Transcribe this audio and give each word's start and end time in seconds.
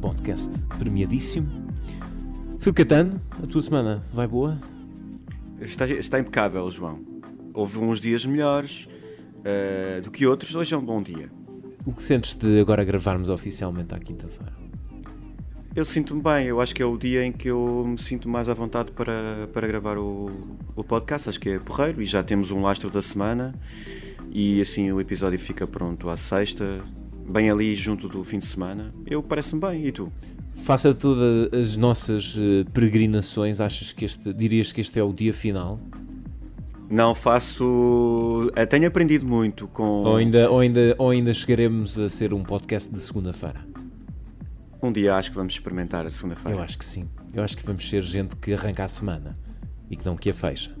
podcast 0.00 0.50
premiadíssimo. 0.78 1.48
Filipe 2.58 2.84
Catano, 2.84 3.20
a 3.42 3.46
tua 3.46 3.60
semana 3.60 4.02
vai 4.12 4.26
boa? 4.26 4.58
Está, 5.60 5.86
está 5.86 6.18
impecável, 6.18 6.70
João. 6.70 7.00
Houve 7.52 7.78
uns 7.78 8.00
dias 8.00 8.24
melhores 8.24 8.88
uh, 9.38 10.00
do 10.02 10.10
que 10.10 10.26
outros, 10.26 10.54
hoje 10.54 10.74
é 10.74 10.78
um 10.78 10.84
bom 10.84 11.02
dia. 11.02 11.30
O 11.84 11.92
que 11.92 12.02
sentes 12.02 12.34
de 12.34 12.60
agora 12.60 12.84
gravarmos 12.84 13.30
oficialmente 13.30 13.94
à 13.94 13.98
quinta-feira? 13.98 14.52
Eu 15.74 15.84
sinto-me 15.84 16.22
bem, 16.22 16.46
eu 16.46 16.60
acho 16.60 16.74
que 16.74 16.82
é 16.82 16.86
o 16.86 16.96
dia 16.96 17.24
em 17.24 17.32
que 17.32 17.48
eu 17.48 17.84
me 17.86 17.98
sinto 17.98 18.28
mais 18.28 18.48
à 18.48 18.54
vontade 18.54 18.90
para, 18.92 19.48
para 19.52 19.66
gravar 19.66 19.96
o, 19.96 20.30
o 20.74 20.82
podcast, 20.82 21.28
acho 21.28 21.38
que 21.38 21.50
é 21.50 21.58
porreiro 21.58 22.02
e 22.02 22.04
já 22.04 22.22
temos 22.22 22.50
um 22.50 22.62
lastro 22.62 22.90
da 22.90 23.00
semana 23.00 23.54
e 24.30 24.60
assim 24.60 24.90
o 24.92 25.00
episódio 25.00 25.38
fica 25.38 25.66
pronto 25.66 26.08
à 26.10 26.16
sexta, 26.16 26.80
bem 27.28 27.50
ali 27.50 27.74
junto 27.74 28.08
do 28.08 28.24
fim 28.24 28.38
de 28.38 28.46
semana. 28.46 28.92
Eu 29.06 29.22
parece-me 29.22 29.60
bem, 29.60 29.86
e 29.86 29.92
tu? 29.92 30.12
Faça 30.54 30.92
todas 30.92 31.52
as 31.52 31.76
nossas 31.76 32.36
uh, 32.36 32.64
peregrinações, 32.72 33.60
achas 33.60 33.92
que 33.92 34.04
este, 34.04 34.32
dirias 34.32 34.72
que 34.72 34.80
este 34.80 34.98
é 34.98 35.02
o 35.02 35.12
dia 35.12 35.32
final? 35.32 35.78
Não 36.90 37.14
faço. 37.14 38.50
Eh, 38.56 38.64
tenho 38.64 38.88
aprendido 38.88 39.26
muito 39.26 39.68
com. 39.68 39.84
Ou 39.84 40.16
ainda, 40.16 40.50
ou 40.50 40.60
ainda, 40.60 40.94
ou 40.98 41.10
ainda 41.10 41.34
chegaremos 41.34 41.98
a 41.98 42.08
ser 42.08 42.32
um 42.32 42.42
podcast 42.42 42.92
de 42.92 42.98
segunda-feira? 42.98 43.60
Um 44.82 44.90
dia 44.90 45.14
acho 45.14 45.30
que 45.30 45.36
vamos 45.36 45.52
experimentar 45.52 46.06
a 46.06 46.10
segunda-feira. 46.10 46.56
Eu 46.58 46.62
acho 46.62 46.78
que 46.78 46.84
sim. 46.84 47.08
Eu 47.34 47.42
acho 47.42 47.56
que 47.56 47.64
vamos 47.64 47.86
ser 47.86 48.02
gente 48.02 48.36
que 48.36 48.54
arranca 48.54 48.84
a 48.84 48.88
semana 48.88 49.34
e 49.90 49.96
que 49.96 50.06
não 50.06 50.16
que 50.16 50.30
a 50.30 50.34
fecha. 50.34 50.74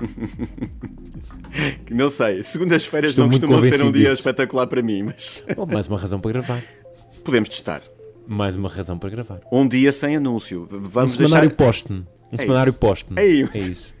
não 1.90 2.08
sei, 2.08 2.42
segundas-feiras 2.42 3.16
não 3.16 3.28
costumam 3.28 3.60
ser 3.60 3.82
um 3.82 3.92
dia 3.92 4.04
disso. 4.04 4.14
espetacular 4.14 4.66
para 4.66 4.82
mim, 4.82 5.04
mas. 5.04 5.44
Oh, 5.56 5.66
mais 5.66 5.86
uma 5.86 5.98
razão 5.98 6.20
para 6.20 6.32
gravar. 6.32 6.62
Podemos 7.24 7.48
testar. 7.48 7.82
Mais 8.26 8.56
uma 8.56 8.68
razão 8.68 8.98
para 8.98 9.10
gravar. 9.10 9.40
Um 9.52 9.66
dia 9.66 9.92
sem 9.92 10.16
anúncio. 10.16 10.66
Vamos 10.70 11.14
um 11.14 11.16
semanário 11.16 11.50
deixar... 11.50 11.64
post 11.64 11.92
Um 11.92 12.04
é 12.30 12.36
semanário 12.36 12.72
post 12.72 13.06
é, 13.16 13.22
é 13.22 13.58
isso. 13.58 13.94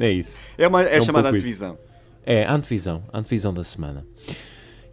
É 0.00 0.10
isso. 0.10 0.38
É, 0.56 0.66
uma, 0.66 0.82
é, 0.82 0.96
é 0.96 0.98
um 0.98 1.04
chamada 1.04 1.28
antevisão. 1.28 1.74
Isso. 1.74 1.82
É, 2.24 2.50
antevisão. 2.50 3.02
Antevisão 3.12 3.52
da 3.52 3.62
semana. 3.62 4.06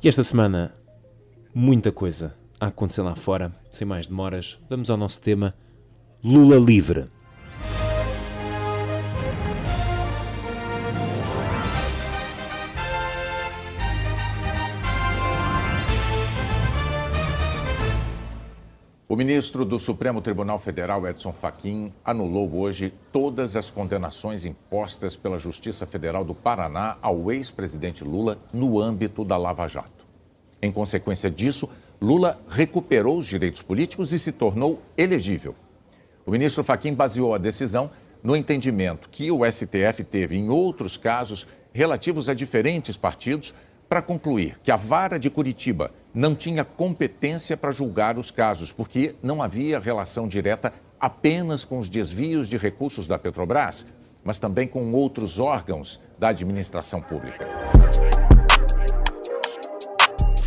E 0.04 0.10
esta 0.10 0.22
semana, 0.22 0.74
muita 1.54 1.94
coisa 1.94 2.36
a 2.60 2.68
acontecer 2.68 3.02
lá 3.04 3.16
fora. 3.16 3.54
Sem 3.72 3.88
mais 3.88 4.08
demoras, 4.08 4.60
vamos 4.70 4.90
ao 4.90 4.98
nosso 4.98 5.22
tema: 5.22 5.56
Lula 6.22 6.58
livre. 6.58 7.08
O 19.10 19.16
ministro 19.16 19.64
do 19.64 19.80
Supremo 19.80 20.22
Tribunal 20.22 20.60
Federal, 20.60 21.08
Edson 21.08 21.32
Fachin, 21.32 21.94
anulou 22.04 22.54
hoje 22.54 22.94
todas 23.10 23.56
as 23.56 23.72
condenações 23.72 24.44
impostas 24.44 25.16
pela 25.16 25.40
Justiça 25.40 25.86
Federal 25.86 26.26
do 26.26 26.36
Paraná 26.36 26.98
ao 27.02 27.32
ex-presidente 27.32 28.04
Lula 28.04 28.38
no 28.52 28.82
âmbito 28.82 29.24
da 29.24 29.38
Lava 29.38 29.66
Jato. 29.66 30.06
Em 30.62 30.70
consequência 30.74 31.32
disso, 31.32 31.70
Lula 32.02 32.38
recuperou 32.50 33.18
os 33.18 33.26
direitos 33.26 33.62
políticos 33.62 34.12
e 34.12 34.20
se 34.20 34.34
tornou 34.34 34.82
elegível. 34.98 35.56
O 36.26 36.32
ministro 36.32 36.62
Fachin 36.62 36.94
baseou 36.94 37.34
a 37.34 37.38
decisão 37.38 37.90
no 38.22 38.36
entendimento 38.36 39.08
que 39.08 39.32
o 39.32 39.50
STF 39.50 40.04
teve 40.04 40.36
em 40.36 40.50
outros 40.50 40.98
casos 40.98 41.48
relativos 41.72 42.28
a 42.28 42.34
diferentes 42.34 42.98
partidos 42.98 43.54
para 43.88 44.02
concluir 44.02 44.60
que 44.62 44.70
a 44.70 44.76
vara 44.76 45.18
de 45.18 45.30
Curitiba 45.30 45.94
não 46.18 46.34
tinha 46.34 46.66
competência 46.66 47.56
para 47.56 47.72
julgar 47.72 48.18
os 48.18 48.32
casos, 48.32 48.72
porque 48.72 49.14
não 49.22 49.40
havia 49.40 49.80
relação 49.80 50.28
direta 50.28 50.74
apenas 51.00 51.64
com 51.64 51.78
os 51.78 51.88
desvios 51.88 52.50
de 52.50 52.58
recursos 52.58 53.06
da 53.06 53.20
Petrobras, 53.20 53.86
mas 54.24 54.40
também 54.40 54.68
com 54.68 54.92
outros 54.94 55.38
órgãos 55.38 56.02
da 56.18 56.30
administração 56.30 57.04
pública. 57.04 57.46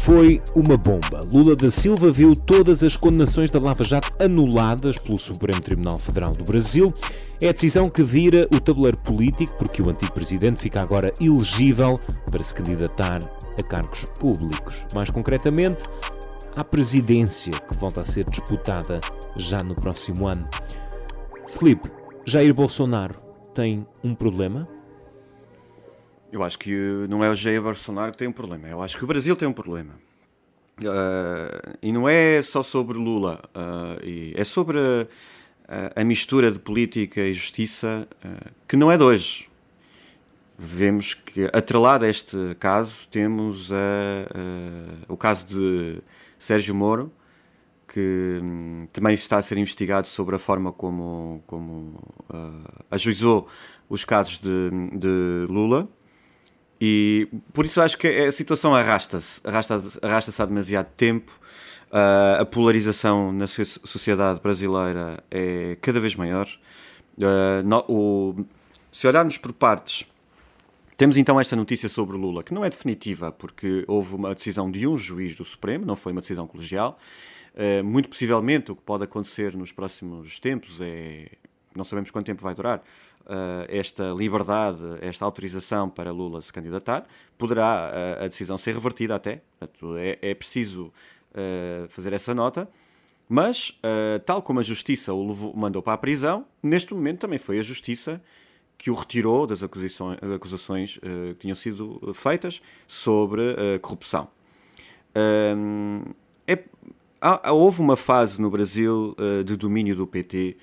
Foi 0.00 0.42
uma 0.54 0.78
bomba. 0.78 1.20
Lula 1.30 1.54
da 1.54 1.70
Silva 1.70 2.10
viu 2.10 2.34
todas 2.34 2.82
as 2.82 2.96
condenações 2.96 3.50
da 3.50 3.60
Lava 3.60 3.84
Jato 3.84 4.10
anuladas 4.18 4.96
pelo 4.96 5.18
Supremo 5.18 5.60
Tribunal 5.60 5.98
Federal 5.98 6.32
do 6.32 6.42
Brasil. 6.42 6.92
É 7.38 7.50
a 7.50 7.52
decisão 7.52 7.90
que 7.90 8.02
vira 8.02 8.48
o 8.50 8.58
tabuleiro 8.58 8.96
político, 8.96 9.52
porque 9.58 9.82
o 9.82 9.90
antigo 9.90 10.12
presidente 10.12 10.62
fica 10.62 10.80
agora 10.80 11.12
elegível 11.20 12.00
para 12.30 12.42
se 12.42 12.54
candidatar 12.54 13.20
a 13.58 13.62
cargos 13.62 14.06
públicos. 14.18 14.86
Mais 14.94 15.10
concretamente, 15.10 15.84
à 16.56 16.64
presidência, 16.64 17.52
que 17.52 17.76
volta 17.76 18.00
a 18.00 18.04
ser 18.04 18.24
disputada 18.24 19.00
já 19.36 19.62
no 19.62 19.74
próximo 19.74 20.26
ano. 20.26 20.48
Felipe, 21.46 21.90
Jair 22.24 22.54
Bolsonaro 22.54 23.16
tem 23.54 23.86
um 24.02 24.14
problema? 24.14 24.66
Eu 26.32 26.44
acho 26.44 26.58
que 26.58 26.72
não 27.08 27.24
é 27.24 27.30
o 27.30 27.34
Jair 27.34 27.60
Bolsonaro 27.60 28.12
que 28.12 28.18
tem 28.18 28.28
um 28.28 28.32
problema, 28.32 28.68
eu 28.68 28.80
acho 28.80 28.96
que 28.96 29.02
o 29.02 29.06
Brasil 29.06 29.34
tem 29.34 29.48
um 29.48 29.52
problema. 29.52 29.94
Uh, 30.78 31.76
e 31.82 31.92
não 31.92 32.08
é 32.08 32.40
só 32.40 32.62
sobre 32.62 32.96
Lula, 32.96 33.42
uh, 33.54 34.00
é 34.34 34.44
sobre 34.44 34.78
a, 35.68 36.00
a, 36.00 36.04
mistura 36.04 36.50
de 36.50 36.58
política 36.58 37.20
e 37.20 37.34
justiça 37.34 38.08
uh, 38.24 38.50
que 38.66 38.76
não 38.76 38.90
é 38.90 38.96
de 38.96 39.02
hoje. 39.02 39.50
Vemos 40.56 41.14
que, 41.14 41.50
atrelado 41.52 42.04
a 42.04 42.08
este 42.08 42.54
caso, 42.58 43.08
temos 43.10 43.70
o 45.08 45.16
caso 45.16 45.46
de 45.46 46.02
Sérgio 46.38 46.74
Moro, 46.74 47.10
que 47.88 48.38
um, 48.42 48.86
também 48.92 49.14
está 49.14 49.38
a 49.38 49.42
ser 49.42 49.56
investigado 49.56 50.06
sobre 50.06 50.36
a 50.36 50.38
forma 50.38 50.70
como, 50.70 51.42
como 51.46 51.98
ajuizou 52.90 53.48
os 53.88 54.04
casos 54.04 54.38
de, 54.38 54.70
de 54.98 55.46
Lula 55.50 55.88
e 56.80 57.28
por 57.52 57.66
isso 57.66 57.80
acho 57.80 57.98
que 57.98 58.06
a 58.06 58.32
situação 58.32 58.74
arrasta-se, 58.74 59.40
arrasta-se 59.46 59.98
arrasta 60.00 60.42
há 60.42 60.46
demasiado 60.46 60.88
tempo. 60.96 61.30
Uh, 61.90 62.40
a 62.40 62.44
polarização 62.44 63.32
na 63.32 63.48
sociedade 63.48 64.40
brasileira 64.40 65.22
é 65.30 65.76
cada 65.80 66.00
vez 66.00 66.14
maior. 66.14 66.48
Uh, 67.18 67.66
no, 67.66 67.84
o, 67.88 68.46
se 68.90 69.06
olharmos 69.06 69.36
por 69.36 69.52
partes, 69.52 70.06
temos 70.96 71.16
então 71.16 71.38
esta 71.40 71.56
notícia 71.56 71.88
sobre 71.88 72.16
Lula, 72.16 72.42
que 72.42 72.54
não 72.54 72.64
é 72.64 72.70
definitiva, 72.70 73.32
porque 73.32 73.84
houve 73.86 74.14
uma 74.14 74.34
decisão 74.34 74.70
de 74.70 74.86
um 74.86 74.96
juiz 74.96 75.36
do 75.36 75.44
Supremo, 75.44 75.84
não 75.84 75.96
foi 75.96 76.12
uma 76.12 76.20
decisão 76.20 76.46
colegial. 76.46 76.98
Uh, 77.54 77.84
muito 77.84 78.08
possivelmente 78.08 78.70
o 78.70 78.76
que 78.76 78.82
pode 78.82 79.04
acontecer 79.04 79.56
nos 79.56 79.72
próximos 79.72 80.38
tempos 80.38 80.80
é. 80.80 81.28
Não 81.74 81.84
sabemos 81.84 82.10
quanto 82.10 82.26
tempo 82.26 82.42
vai 82.42 82.54
durar, 82.54 82.82
uh, 83.20 83.64
esta 83.68 84.10
liberdade, 84.12 84.80
esta 85.00 85.24
autorização 85.24 85.88
para 85.88 86.10
Lula 86.10 86.42
se 86.42 86.52
candidatar, 86.52 87.06
poderá 87.38 87.92
uh, 88.20 88.24
a 88.24 88.28
decisão 88.28 88.58
ser 88.58 88.74
revertida 88.74 89.14
até. 89.14 89.42
Portanto, 89.58 89.96
é, 89.96 90.18
é 90.20 90.34
preciso 90.34 90.92
uh, 91.32 91.88
fazer 91.88 92.12
essa 92.12 92.34
nota. 92.34 92.68
Mas, 93.32 93.78
tal 94.26 94.42
como 94.42 94.58
a 94.58 94.62
Justiça 94.62 95.14
o 95.14 95.28
levou, 95.28 95.54
mandou 95.54 95.80
para 95.80 95.92
a 95.92 95.96
prisão, 95.96 96.44
neste 96.60 96.92
momento 96.92 97.20
também 97.20 97.38
foi 97.38 97.60
a 97.60 97.62
Justiça 97.62 98.20
que 98.76 98.90
o 98.90 98.94
retirou 98.94 99.46
das 99.46 99.62
acusações, 99.62 100.18
acusações 100.34 100.98
que 100.98 101.34
tinham 101.38 101.54
sido 101.54 102.12
feitas 102.12 102.60
sobre 102.88 103.78
corrupção. 103.80 104.26
É, 105.14 106.58
há, 107.20 107.52
houve 107.52 107.80
uma 107.80 107.94
fase 107.94 108.42
no 108.42 108.50
Brasil 108.50 109.14
de 109.46 109.56
domínio 109.56 109.94
do 109.94 110.08
PT 110.08 110.56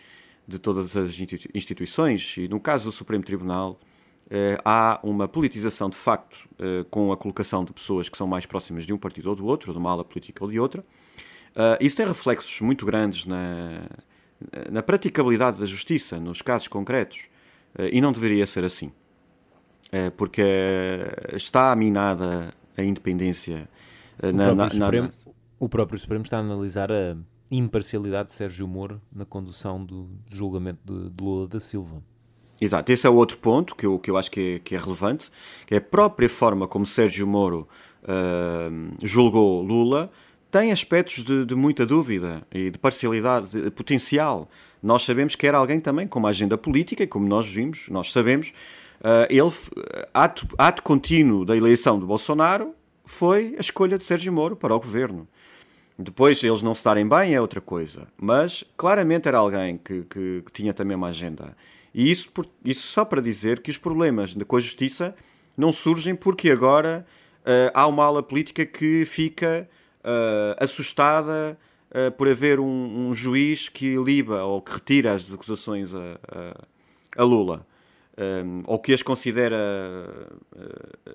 de 0.47 0.57
todas 0.57 0.95
as 0.95 1.19
instituições, 1.53 2.35
e 2.37 2.47
no 2.47 2.59
caso 2.59 2.85
do 2.85 2.91
Supremo 2.91 3.23
Tribunal, 3.23 3.79
eh, 4.29 4.57
há 4.63 4.99
uma 5.03 5.27
politização 5.27 5.89
de 5.89 5.97
facto 5.97 6.37
eh, 6.59 6.85
com 6.89 7.11
a 7.11 7.17
colocação 7.17 7.65
de 7.65 7.73
pessoas 7.73 8.09
que 8.09 8.17
são 8.17 8.27
mais 8.27 8.45
próximas 8.45 8.85
de 8.85 8.93
um 8.93 8.97
partido 8.97 9.29
ou 9.29 9.35
do 9.35 9.45
outro, 9.45 9.71
ou 9.71 9.73
de 9.73 9.79
uma 9.79 9.91
ala 9.91 10.05
política 10.05 10.43
ou 10.43 10.49
de 10.49 10.59
outra. 10.59 10.85
Uh, 11.57 11.73
isso 11.81 11.97
tem 11.97 12.05
reflexos 12.05 12.61
muito 12.61 12.85
grandes 12.85 13.25
na, 13.25 13.81
na 14.69 14.83
praticabilidade 14.83 15.59
da 15.59 15.65
justiça, 15.65 16.19
nos 16.19 16.39
casos 16.39 16.67
concretos, 16.67 17.25
uh, 17.79 17.89
e 17.91 17.99
não 17.99 18.11
deveria 18.11 18.45
ser 18.45 18.63
assim. 18.63 18.91
Uh, 19.87 20.11
porque 20.15 20.43
está 21.33 21.75
minada 21.75 22.53
a 22.77 22.83
independência 22.83 23.67
na, 24.21 24.53
na, 24.53 24.69
Supremo, 24.69 25.09
O 25.57 25.67
próprio 25.67 25.97
Supremo 25.97 26.21
está 26.21 26.37
a 26.37 26.41
analisar 26.41 26.91
a 26.91 27.17
imparcialidade 27.51 28.29
de 28.29 28.35
Sérgio 28.35 28.67
Moro 28.67 29.01
na 29.11 29.25
condução 29.25 29.83
do 29.83 30.09
julgamento 30.27 30.79
de, 30.83 31.09
de 31.09 31.23
Lula 31.23 31.47
da 31.47 31.59
Silva. 31.59 32.03
Exato, 32.59 32.91
esse 32.91 33.05
é 33.05 33.09
outro 33.09 33.37
ponto 33.37 33.75
que 33.75 33.85
eu, 33.85 33.99
que 33.99 34.09
eu 34.09 34.17
acho 34.17 34.31
que 34.31 34.55
é, 34.55 34.59
que 34.59 34.75
é 34.75 34.77
relevante, 34.77 35.29
que 35.65 35.75
é 35.75 35.77
a 35.77 35.81
própria 35.81 36.27
forma 36.27 36.67
como 36.67 36.85
Sérgio 36.85 37.27
Moro 37.27 37.67
uh, 38.03 39.05
julgou 39.05 39.61
Lula 39.61 40.11
tem 40.49 40.71
aspectos 40.71 41.23
de, 41.23 41.45
de, 41.45 41.55
muita 41.55 41.85
dúvida 41.85 42.41
e 42.51 42.69
de 42.69 42.77
parcialidade 42.77 43.69
potencial. 43.71 44.47
Nós 44.81 45.03
sabemos 45.03 45.35
que 45.35 45.45
era 45.45 45.57
alguém 45.57 45.79
também 45.79 46.07
com 46.07 46.19
uma 46.19 46.29
agenda 46.29 46.57
política, 46.57 47.03
e 47.03 47.07
como 47.07 47.27
nós 47.27 47.47
vimos, 47.47 47.87
nós 47.89 48.11
sabemos, 48.11 48.53
uh, 49.01 49.27
ele, 49.29 49.51
ato, 50.13 50.47
ato 50.57 50.81
contínuo 50.83 51.43
da 51.45 51.55
eleição 51.55 51.99
de 51.99 52.05
Bolsonaro 52.05 52.73
foi 53.05 53.55
a 53.57 53.61
escolha 53.61 53.97
de 53.97 54.03
Sérgio 54.03 54.31
Moro 54.31 54.55
para 54.55 54.75
o 54.75 54.79
governo. 54.79 55.27
Depois, 55.99 56.43
eles 56.43 56.61
não 56.61 56.75
se 56.75 56.79
estarem 56.79 57.07
bem 57.07 57.33
é 57.33 57.41
outra 57.41 57.59
coisa. 57.59 58.07
Mas, 58.15 58.63
claramente, 58.77 59.27
era 59.27 59.39
alguém 59.39 59.77
que, 59.77 60.03
que, 60.03 60.43
que 60.45 60.51
tinha 60.51 60.71
também 60.71 60.95
uma 60.95 61.07
agenda. 61.07 61.57
E 61.93 62.11
isso, 62.11 62.29
por, 62.31 62.47
isso 62.63 62.85
só 62.87 63.03
para 63.03 63.19
dizer 63.19 63.61
que 63.61 63.71
os 63.71 63.77
problemas 63.77 64.35
com 64.45 64.55
a 64.55 64.59
justiça 64.59 65.15
não 65.57 65.73
surgem 65.73 66.15
porque 66.15 66.51
agora 66.51 67.03
uh, 67.39 67.71
há 67.73 67.87
uma 67.87 68.05
ala 68.05 68.21
política 68.21 68.63
que 68.63 69.05
fica 69.05 69.67
uh, 70.03 70.63
assustada 70.63 71.57
uh, 71.89 72.11
por 72.11 72.27
haver 72.27 72.59
um, 72.59 73.09
um, 73.09 73.13
juiz 73.15 73.67
que 73.67 73.97
liba 73.97 74.43
ou 74.43 74.61
que 74.61 74.73
retira 74.73 75.13
as 75.13 75.33
acusações 75.33 75.95
a, 75.95 76.19
a, 77.17 77.21
a 77.21 77.23
Lula. 77.23 77.65
Um, 78.19 78.63
ou 78.65 78.79
que 78.79 78.93
as 78.93 79.03
considera 79.03 79.55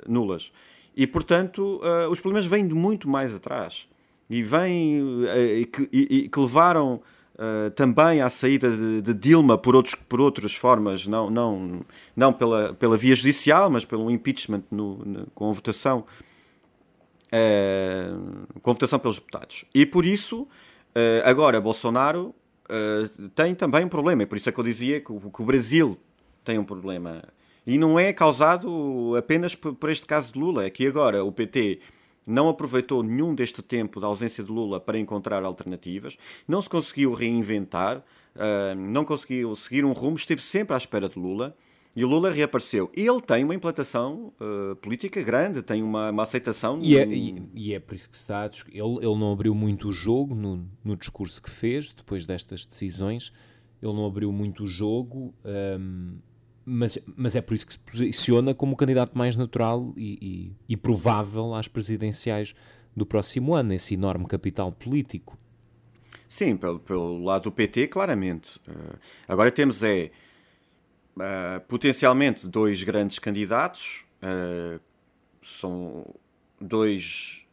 nulas. 0.06 0.52
E, 0.96 1.04
portanto, 1.04 1.80
os 2.08 2.20
problemas 2.20 2.46
vêm 2.46 2.64
de 2.64 2.74
muito 2.74 3.08
mais 3.08 3.34
atrás 3.34 3.88
e 4.32 4.42
vêm 4.42 5.24
e 5.58 5.66
que, 5.66 5.88
e, 5.92 6.28
que 6.28 6.40
levaram 6.40 7.00
Uh, 7.32 7.70
também 7.70 8.20
à 8.20 8.28
saída 8.28 8.70
de, 8.70 9.00
de, 9.00 9.14
Dilma 9.14 9.56
por, 9.56 9.74
outros, 9.74 9.94
por 9.94 10.20
outras 10.20 10.54
formas, 10.54 11.06
não, 11.06 11.30
não, 11.30 11.80
não 12.14 12.30
pela, 12.30 12.74
pela 12.74 12.96
via 12.96 13.14
judicial, 13.14 13.70
mas 13.70 13.86
pelo 13.86 14.10
impeachment 14.10 14.62
no, 14.70 14.98
no, 14.98 15.26
com 15.34 15.48
a 15.48 15.52
votação, 15.52 16.04
uh, 17.32 18.60
com 18.60 18.70
a 18.70 18.72
votação 18.74 18.98
pelos 18.98 19.16
deputados. 19.16 19.64
E 19.74 19.86
por 19.86 20.04
isso, 20.04 20.42
uh, 20.42 20.48
agora 21.24 21.58
Bolsonaro 21.58 22.34
tem 23.34 23.54
também 23.54 23.86
um 23.86 23.88
problema, 23.88 24.22
e 24.22 24.26
por 24.26 24.36
isso 24.36 24.48
é 24.48 24.52
que 24.52 24.60
eu 24.60 24.64
dizia 24.64 25.00
que 25.00 25.10
o, 25.10 25.18
que 25.18 25.42
o 25.42 25.44
Brasil 25.44 25.98
tem 26.44 26.58
um 26.58 26.64
problema. 26.64 27.22
E 27.66 27.78
não 27.78 27.98
é 27.98 28.12
causado 28.12 29.16
apenas 29.16 29.54
por, 29.54 29.74
por 29.74 29.90
este 29.90 30.06
caso 30.06 30.34
de 30.34 30.38
Lula, 30.38 30.64
é 30.64 30.70
que 30.70 30.86
agora 30.86 31.24
o 31.24 31.32
PT 31.32 31.80
não 32.26 32.48
aproveitou 32.48 33.02
nenhum 33.02 33.34
deste 33.34 33.62
tempo 33.62 34.00
da 34.00 34.06
ausência 34.06 34.42
de 34.42 34.50
Lula 34.50 34.80
para 34.80 34.98
encontrar 34.98 35.44
alternativas, 35.44 36.16
não 36.46 36.60
se 36.60 36.68
conseguiu 36.68 37.12
reinventar, 37.12 37.98
uh, 37.98 38.74
não 38.76 39.04
conseguiu 39.04 39.54
seguir 39.54 39.84
um 39.84 39.92
rumo, 39.92 40.16
esteve 40.16 40.40
sempre 40.40 40.74
à 40.74 40.76
espera 40.76 41.08
de 41.08 41.18
Lula. 41.18 41.56
E 41.94 42.02
o 42.02 42.08
Lula 42.08 42.30
reapareceu. 42.30 42.90
Ele 42.94 43.20
tem 43.20 43.44
uma 43.44 43.54
implantação 43.54 44.32
uh, 44.40 44.74
política 44.76 45.20
grande, 45.22 45.62
tem 45.62 45.82
uma, 45.82 46.10
uma 46.10 46.22
aceitação. 46.22 46.78
E, 46.80 46.96
é, 46.96 47.06
e, 47.06 47.42
e, 47.54 47.74
é 47.74 47.78
por 47.78 47.94
isso 47.94 48.08
que 48.08 48.16
se 48.16 48.22
está. 48.22 48.48
Ele, 48.70 48.96
ele 48.96 49.18
não 49.18 49.30
abriu 49.30 49.54
muito 49.54 49.88
o 49.88 49.92
jogo 49.92 50.34
no, 50.34 50.66
no 50.82 50.96
discurso 50.96 51.42
que 51.42 51.50
fez, 51.50 51.92
depois 51.92 52.24
destas 52.24 52.64
decisões. 52.64 53.30
Ele 53.82 53.92
não 53.92 54.06
abriu 54.06 54.32
muito 54.32 54.64
o 54.64 54.66
jogo. 54.66 55.34
Um, 55.44 56.16
mas, 56.64 56.98
mas 57.16 57.34
é 57.34 57.40
por 57.40 57.54
isso 57.54 57.66
que 57.66 57.72
se 57.72 57.78
posiciona 57.78 58.54
como 58.54 58.74
o 58.74 58.76
candidato 58.76 59.16
mais 59.16 59.36
natural 59.36 59.92
e, 59.96 60.18
e, 60.68 60.72
e 60.74 60.76
provável 60.76 61.54
às 61.54 61.68
presidenciais 61.68 62.54
do 62.94 63.06
próximo 63.06 63.54
ano, 63.54 63.72
esse 63.72 63.94
enorme 63.94 64.26
capital 64.26 64.70
político. 64.70 65.38
Sim, 66.28 66.56
pelo, 66.56 66.78
pelo 66.78 67.22
lado 67.22 67.44
do 67.44 67.52
PT, 67.52 67.88
claramente. 67.88 68.58
Uh, 68.68 68.98
agora 69.28 69.50
temos 69.50 69.82
é 69.82 70.10
uh, 71.16 71.60
potencialmente 71.68 72.48
dois 72.48 72.82
grandes 72.82 73.18
candidatos, 73.18 74.04
uh, 74.22 74.80
são 75.42 76.06
dois 76.60 77.46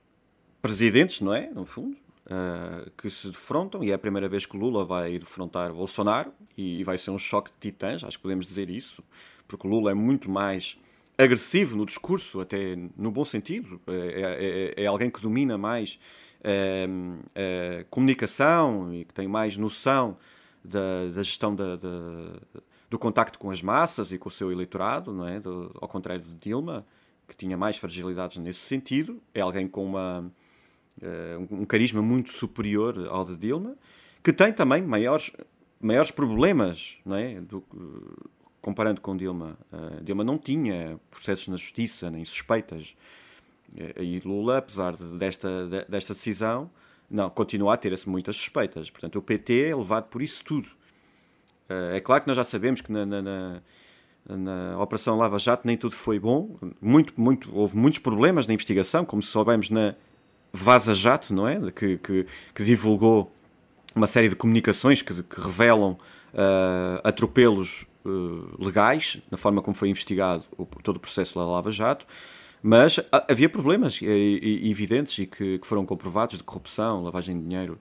presidentes, 0.62 1.22
não 1.22 1.34
é? 1.34 1.50
No 1.50 1.66
fundo, 1.66 1.98
uh, 2.30 2.90
que 2.92 3.10
se 3.10 3.28
defrontam, 3.28 3.84
e 3.84 3.92
é 3.92 3.94
a 3.94 4.00
primeira 4.00 4.30
vez 4.30 4.46
que 4.46 4.56
Lula 4.56 4.86
vai 4.86 5.18
defrontar 5.18 5.74
Bolsonaro, 5.74 6.32
e, 6.58 6.80
e 6.80 6.84
vai 6.84 6.98
ser 6.98 7.12
um 7.12 7.20
choque 7.20 7.52
de 7.52 7.72
titãs, 7.72 8.04
acho 8.04 8.18
que 8.18 8.24
podemos 8.24 8.46
dizer 8.46 8.70
isso, 8.70 9.04
porque 9.48 9.68
Lula 9.68 9.92
é 9.92 9.94
muito 9.94 10.30
mais 10.30 10.78
agressivo 11.18 11.76
no 11.76 11.86
discurso, 11.86 12.40
até 12.40 12.78
no 12.96 13.12
bom 13.12 13.26
sentido, 13.26 13.82
é, 13.88 14.74
é, 14.78 14.84
é 14.84 14.86
alguém 14.86 15.10
que 15.10 15.20
domina 15.20 15.58
mais 15.58 16.00
a 16.42 17.84
comunicação 17.90 18.94
e 18.94 19.04
que 19.04 19.14
tem 19.14 19.28
mais 19.28 19.58
noção 19.58 20.18
da, 20.64 21.08
da 21.14 21.24
gestão 21.24 21.54
da, 21.54 21.76
da, 21.76 21.90
do 22.90 22.98
contacto 22.98 23.38
com 23.38 23.52
as 23.52 23.62
massas 23.62 24.12
e 24.12 24.18
com 24.18 24.30
o 24.30 24.32
seu 24.32 24.52
eleitorado, 24.52 25.12
não 25.14 25.28
é? 25.28 25.40
Do, 25.40 25.76
ao 25.82 25.88
contrário 25.88 26.24
de 26.24 26.36
Dilma, 26.36 26.86
que 27.28 27.36
tinha 27.36 27.58
mais 27.58 27.78
fragilidades 27.78 28.38
nesse 28.38 28.60
sentido, 28.60 29.22
é 29.34 29.42
alguém 29.42 29.68
com 29.68 29.86
uma 29.86 30.22
uh, 30.22 30.32
um 31.50 31.66
carisma 31.66 32.02
muito 32.02 32.32
superior 32.32 33.08
ao 33.10 33.26
de 33.26 33.36
Dilma, 33.36 33.76
que 34.24 34.34
tem 34.34 34.52
também 34.52 34.82
maiores, 34.82 35.32
maiores 35.80 36.12
problemas, 36.12 36.98
não 37.06 37.16
é? 37.16 37.40
Do, 37.40 37.64
comparando 38.62 39.02
com 39.02 39.16
Dilma. 39.16 39.58
Uh, 39.72 40.04
Dilma 40.04 40.24
não 40.24 40.38
tinha 40.38 41.00
processos 41.10 41.48
na 41.48 41.58
justiça, 41.58 42.10
nem 42.12 42.24
suspeitas. 42.26 42.96
Uh, 43.74 44.04
e 44.04 44.20
Lula, 44.20 44.58
apesar 44.58 44.96
de, 44.96 45.18
desta, 45.18 45.68
de, 45.68 45.86
desta 45.86 46.14
decisão, 46.14 46.70
não, 47.10 47.30
continua 47.30 47.74
a 47.74 47.78
ter 47.78 47.98
muitas 48.06 48.36
suspeitas. 48.36 48.90
Portanto, 48.90 49.18
o 49.18 49.22
PT 49.22 49.70
é 49.70 49.76
levado 49.76 50.10
por 50.10 50.22
isso 50.22 50.44
tudo. 50.44 50.70
É 51.94 52.00
claro 52.00 52.24
que 52.24 52.28
nós 52.28 52.36
já 52.36 52.44
sabemos 52.44 52.82
que 52.82 52.92
na, 52.92 53.06
na, 53.06 53.22
na 53.22 53.62
na 54.28 54.80
Operação 54.82 55.18
Lava 55.18 55.40
Jato 55.40 55.66
nem 55.66 55.76
tudo 55.78 55.96
foi 55.96 56.20
bom, 56.20 56.56
muito, 56.80 57.14
muito, 57.20 57.56
houve 57.56 57.76
muitos 57.76 58.00
problemas 58.00 58.46
na 58.46 58.54
investigação, 58.54 59.04
como 59.04 59.22
soubemos 59.24 59.70
na 59.70 59.96
Vaza 60.52 60.94
Jato, 60.94 61.34
não 61.34 61.48
é? 61.48 61.60
Que, 61.72 61.98
que, 61.98 62.26
que, 62.54 62.64
divulgou 62.64 63.32
uma 63.96 64.08
série 64.08 64.30
de 64.30 64.36
comunicações 64.36 65.02
que, 65.02 65.24
que 65.24 65.42
revelam 65.42 65.98
uh, 66.34 67.02
atropelos 67.04 67.86
uh, 68.06 68.64
legais, 68.64 69.22
na 69.30 69.38
forma 69.38 69.62
como 69.62 69.76
foi 69.76 69.90
investigado 69.90 70.44
o, 70.58 70.66
todo 70.66 70.98
o 70.98 71.00
processo 71.00 71.38
da 71.38 71.46
Lava 71.46 71.72
Jato, 71.72 72.06
mas 72.62 73.00
havia 73.28 73.48
problemas 73.48 74.02
evidentes 74.02 75.18
e 75.20 75.26
que, 75.26 75.60
que, 75.60 75.68
foram 75.68 75.86
comprovados 75.86 76.38
de 76.38 76.44
corrupção, 76.44 77.02
lavagem 77.04 77.38
de 77.38 77.48
dinheiro, 77.48 77.80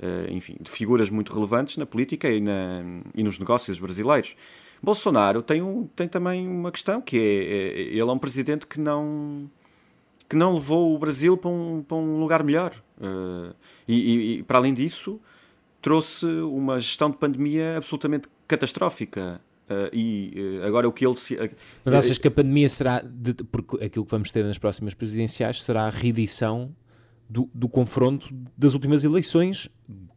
uh, 0.00 0.30
enfim, 0.30 0.56
de 0.60 0.70
figuras 0.70 1.10
muito 1.10 1.32
relevantes 1.32 1.76
na 1.76 1.84
política 1.84 2.30
e, 2.30 2.40
na, 2.40 2.82
e 3.14 3.22
nos 3.22 3.38
negócios 3.38 3.78
brasileiros. 3.78 4.34
Bolsonaro 4.82 5.42
tem, 5.42 5.62
um, 5.62 5.86
tem 5.94 6.08
também 6.08 6.46
uma 6.46 6.70
questão 6.70 7.00
que 7.00 7.18
é, 7.18 7.20
é 7.20 7.80
ele 7.82 8.00
é 8.00 8.04
um 8.04 8.18
presidente 8.18 8.66
que 8.66 8.78
não 8.78 9.50
que 10.28 10.36
não 10.36 10.54
levou 10.54 10.94
o 10.94 10.98
Brasil 10.98 11.36
para 11.36 11.50
um, 11.50 11.82
para 11.82 11.96
um 11.96 12.18
lugar 12.18 12.42
melhor. 12.42 12.72
Uh, 12.98 13.54
e, 13.86 14.38
e, 14.38 14.42
para 14.44 14.58
além 14.58 14.72
disso, 14.72 15.20
trouxe 15.82 16.26
uma 16.26 16.80
gestão 16.80 17.10
de 17.10 17.16
pandemia 17.16 17.76
absolutamente 17.76 18.28
catastrófica. 18.48 19.40
Uh, 19.68 19.88
e 19.92 20.60
uh, 20.62 20.66
agora 20.66 20.88
o 20.88 20.92
que 20.92 21.06
ele 21.06 21.16
se. 21.16 21.36
Mas 21.84 21.94
achas 21.94 22.18
que 22.18 22.28
a 22.28 22.30
pandemia 22.30 22.68
será. 22.68 23.02
De, 23.02 23.34
porque 23.44 23.82
aquilo 23.84 24.04
que 24.04 24.10
vamos 24.10 24.30
ter 24.30 24.44
nas 24.44 24.58
próximas 24.58 24.94
presidenciais 24.94 25.62
será 25.62 25.86
a 25.86 25.90
reedição 25.90 26.74
do, 27.28 27.48
do 27.54 27.68
confronto 27.68 28.28
das 28.56 28.74
últimas 28.74 29.04
eleições, 29.04 29.68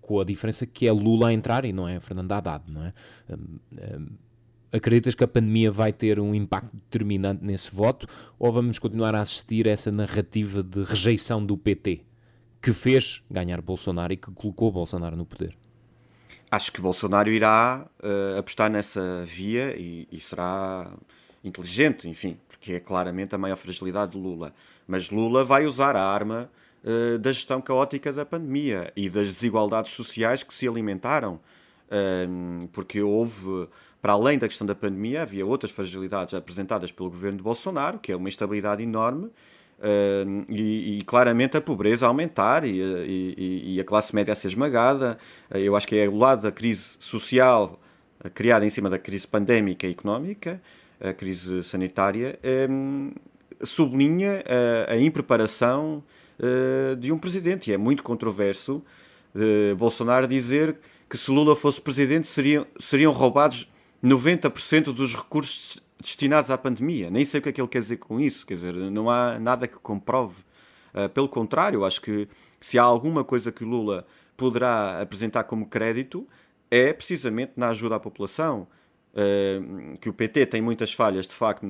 com 0.02 0.20
a 0.20 0.26
diferença 0.26 0.66
que 0.66 0.88
é 0.88 0.92
Lula 0.92 1.30
a 1.30 1.34
entrar 1.34 1.66
e 1.66 1.72
não 1.72 1.88
é 1.88 2.00
Fernando 2.00 2.32
Haddad, 2.32 2.72
não 2.72 2.86
é? 2.86 2.92
Um, 3.30 3.60
um, 4.00 4.08
acreditas 4.72 5.16
que 5.16 5.24
a 5.24 5.28
pandemia 5.28 5.72
vai 5.72 5.94
ter 5.94 6.20
um 6.20 6.34
impacto 6.36 6.76
determinante 6.76 7.44
nesse 7.44 7.74
voto 7.74 8.08
ou 8.38 8.52
vamos 8.52 8.80
continuar 8.80 9.16
a 9.16 9.22
assistir 9.22 9.68
a 9.68 9.72
essa 9.72 9.92
narrativa 9.92 10.62
de 10.62 10.84
rejeição 10.84 11.46
do 11.46 11.58
PT 11.58 12.06
que 12.62 12.74
fez 12.74 13.24
ganhar 13.30 13.62
Bolsonaro 13.62 14.14
e 14.14 14.18
que 14.18 14.32
colocou 14.32 14.72
Bolsonaro 14.72 15.16
no 15.16 15.26
poder? 15.26 15.56
Acho 16.50 16.72
que 16.72 16.82
Bolsonaro 16.82 17.30
irá 17.30 17.86
uh, 18.02 18.40
apostar 18.40 18.70
nessa 18.70 19.24
via 19.26 19.76
e, 19.78 20.08
e, 20.12 20.20
será 20.20 20.92
inteligente, 21.44 22.08
enfim, 22.08 22.38
porque 22.48 22.74
é 22.74 22.80
claramente 22.80 23.36
a 23.36 23.38
maior 23.38 23.58
fragilidade 23.58 24.14
de 24.14 24.18
Lula. 24.18 24.54
Mas 24.88 25.10
Lula 25.10 25.44
vai 25.44 25.66
usar 25.66 25.96
a 25.96 26.04
arma 26.04 26.50
uh, 26.84 27.18
da 27.20 27.32
gestão 27.32 27.62
caótica 27.62 28.14
da 28.14 28.26
pandemia 28.26 28.92
e 28.96 29.10
das 29.10 29.28
desigualdades 29.28 29.92
sociais 29.92 30.42
que 30.42 30.54
se 30.54 30.68
alimentaram, 30.68 31.36
uh, 31.36 32.68
porque 32.72 33.02
houve 33.02 33.68
para 34.01 34.13
além 34.13 34.38
da 34.38 34.48
questão 34.48 34.66
da 34.66 34.75
pandemia, 34.75 35.24
havia 35.24 35.46
outras 35.46 35.72
fragilidades 35.72 36.34
apresentadas 36.34 36.92
pelo 36.92 37.10
governo 37.10 37.38
de 37.38 37.44
Bolsonaro, 37.44 38.00
que 38.00 38.12
é 38.12 38.16
uma 38.16 38.30
instabilidade 38.30 38.84
enorme. 38.84 39.30
Uh, 39.80 40.44
e, 40.50 40.98
e, 40.98 41.04
claramente 41.04 41.56
a 41.56 41.62
pobreza 41.62 42.08
a 42.08 42.10
aumentar 42.10 42.63
e, 42.63 42.82
e, 42.82 43.75
e, 43.75 43.80
a 43.80 43.84
classe 43.84 44.16
média 44.16 44.32
a 44.32 44.36
ser 44.36 44.48
esmagada. 44.48 45.20
Eu 45.51 45.75
acho 45.75 45.88
que 45.88 45.96
é 45.96 46.10
o 46.10 46.18
lado 46.18 46.42
da 46.42 46.51
crise 46.51 46.96
social 47.00 47.80
uh, 48.25 48.30
criada 48.32 48.66
em 48.66 48.72
cima 48.72 48.89
da 48.89 48.98
crise 48.98 49.27
pandémica 49.27 49.86
e 49.86 49.92
económica, 49.92 50.60
a 51.00 51.13
crise 51.13 51.63
sanitária, 51.63 52.39
um, 52.72 53.12
sublinha 53.62 54.44
a 54.88 54.98
impreparação 54.98 56.04
uh, 56.39 56.96
de 56.96 57.12
um 57.12 57.18
presidente. 57.18 57.70
E 57.70 57.74
é 57.74 57.77
muito 57.77 58.04
controverso 58.04 58.84
uh, 59.36 59.75
Bolsonaro 59.75 60.27
dizer 60.27 60.77
que 61.10 61.18
se 61.18 61.32
Lula 61.32 61.56
fosse 61.56 61.80
presidente 61.80 62.27
seriam, 62.27 62.66
seriam 62.77 63.12
roubados 63.12 63.70
90% 64.04 64.94
dos 64.94 65.16
recursos 65.16 65.82
destinados 66.00 66.51
à 66.51 66.58
pandemia. 66.58 67.10
Nem 67.10 67.25
sei 67.25 67.39
o 67.39 67.44
que 67.44 67.50
é 67.50 67.51
que 67.51 67.62
ele 67.62 67.68
quer 67.68 67.80
dizer 67.80 67.98
com 67.98 68.20
isso. 68.20 68.46
Quer 68.46 68.56
dizer, 68.56 68.74
não 68.74 69.10
há 69.10 69.39
nada 69.39 69.68
que 69.68 69.77
comprove. 69.77 70.44
Uh, 70.94 71.10
pelo 71.10 71.27
contrário, 71.27 71.86
acho 71.86 72.01
que 72.01 72.27
se 72.60 72.77
há 72.80 72.84
alguma 72.84 73.24
coisa 73.24 73.51
que 73.51 73.63
Lula 73.63 74.06
poderá 74.36 75.01
apresentar 75.01 75.44
como 75.44 75.68
crédito 75.68 76.27
é 76.70 76.94
precisamente 76.94 77.54
na 77.56 77.70
ajuda 77.70 77.96
à 77.96 78.00
população. 78.00 78.68
Uh, 79.13 79.98
que 80.00 80.10
o 80.10 80.13
PT 80.13 80.46
tem 80.46 80.62
muitas 80.62 80.94
falhas, 80.94 81.27
de 81.27 81.34
facto, 81.34 81.66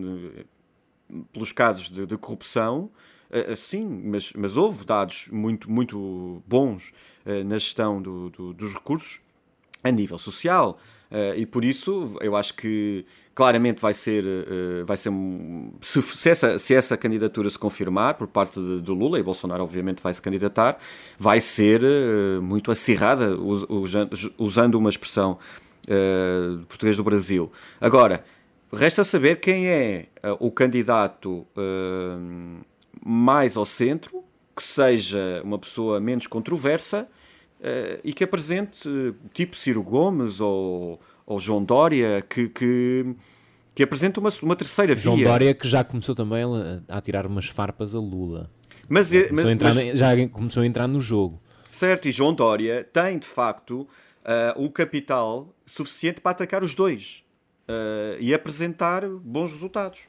pelos 1.32 1.54
casos 1.54 1.90
de, 1.90 2.06
de 2.06 2.18
corrupção, 2.18 2.92
uh, 3.30 3.56
sim, 3.56 3.88
mas, 3.88 4.34
mas 4.34 4.58
houve 4.58 4.86
dados 4.86 5.30
muito, 5.32 5.72
muito 5.72 6.44
bons 6.46 6.94
na 7.46 7.58
gestão 7.58 8.02
do, 8.02 8.30
do, 8.30 8.54
dos 8.54 8.74
recursos 8.74 9.20
a 9.84 9.92
nível 9.92 10.18
social. 10.18 10.80
E 11.36 11.46
por 11.46 11.64
isso 11.64 12.18
eu 12.22 12.36
acho 12.36 12.54
que 12.56 13.06
claramente 13.34 13.80
vai 13.80 13.94
ser, 13.94 14.26
vai 14.86 14.98
ser 14.98 15.12
se, 15.82 16.02
se, 16.02 16.30
essa, 16.30 16.58
se 16.58 16.74
essa 16.74 16.98
candidatura 16.98 17.50
se 17.50 17.58
confirmar 17.58 18.16
por 18.16 18.28
parte 18.28 18.60
de, 18.60 18.92
Lula, 18.92 19.20
e 19.20 19.24
Bolsonaro 19.24 19.64
obviamente 19.64 20.02
vai 20.02 20.14
se 20.14 20.22
candidatar, 20.22 20.78
vai 21.20 21.40
ser 21.40 21.82
muito 22.42 22.72
acirrada, 22.72 23.38
usando 24.38 24.76
uma 24.76 24.90
expressão 24.90 25.38
uh, 25.88 26.66
português 26.66 26.98
do 26.98 27.04
Brasil. 27.04 27.52
Agora, 27.80 28.24
resta 28.72 29.04
saber 29.04 29.40
quem 29.40 29.68
é 29.68 30.08
o 30.40 30.52
candidato 30.52 31.46
uh, 31.56 32.66
mais 33.04 33.56
ao 33.56 33.66
centro, 33.66 34.24
que 34.56 34.64
seja 34.64 35.42
uma 35.44 35.58
pessoa 35.60 36.00
menos 36.00 36.28
controversa 36.28 37.08
e 38.04 38.14
que 38.14 38.24
apresente, 38.24 38.90
tipo 39.34 39.56
Ciro 39.56 39.82
Gomes 39.82 40.40
ou, 40.40 41.00
ou 41.26 41.40
João 41.40 41.64
Dória, 41.64 42.22
que, 42.22 42.50
que 42.50 43.16
que 43.78 43.84
apresenta 43.84 44.20
uma, 44.20 44.32
uma 44.42 44.56
terceira 44.56 44.96
via. 44.96 45.04
João 45.04 45.22
Dória 45.22 45.54
que 45.54 45.68
já 45.68 45.84
começou 45.84 46.16
também 46.16 46.44
a, 46.44 46.98
a 46.98 47.00
tirar 47.00 47.28
umas 47.28 47.46
farpas 47.46 47.94
a 47.94 48.00
Lula. 48.00 48.50
Mas, 48.90 49.10
já, 49.10 49.28
começou 49.28 49.56
mas, 49.56 49.76
mas, 49.76 50.00
já 50.00 50.30
começou 50.30 50.64
a 50.64 50.66
entrar 50.66 50.88
no 50.88 51.00
jogo. 51.00 51.40
Certo, 51.70 52.08
e 52.08 52.12
João 52.12 52.34
Dória 52.34 52.84
tem 52.84 53.20
de 53.20 53.28
facto 53.28 53.82
uh, 53.82 53.88
o 54.64 54.72
capital 54.72 55.54
suficiente 55.64 56.22
para 56.22 56.32
atacar 56.32 56.64
os 56.64 56.74
dois 56.74 57.24
uh, 57.70 58.18
e 58.20 58.34
apresentar 58.34 59.08
bons 59.08 59.52
resultados. 59.52 60.08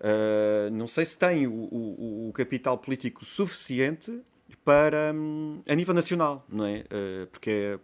Uh, 0.00 0.68
não 0.72 0.88
sei 0.88 1.06
se 1.06 1.16
tem 1.16 1.46
o, 1.46 1.52
o, 1.52 2.28
o, 2.28 2.32
capital 2.32 2.76
político 2.76 3.24
suficiente 3.24 4.20
para 4.64 5.12
um, 5.14 5.60
a 5.68 5.74
nível 5.74 5.94
nacional, 5.94 6.44
não 6.48 6.64
é? 6.64 6.78
Uh, 6.80 7.26
porque, 7.30 7.50
é, 7.50 7.78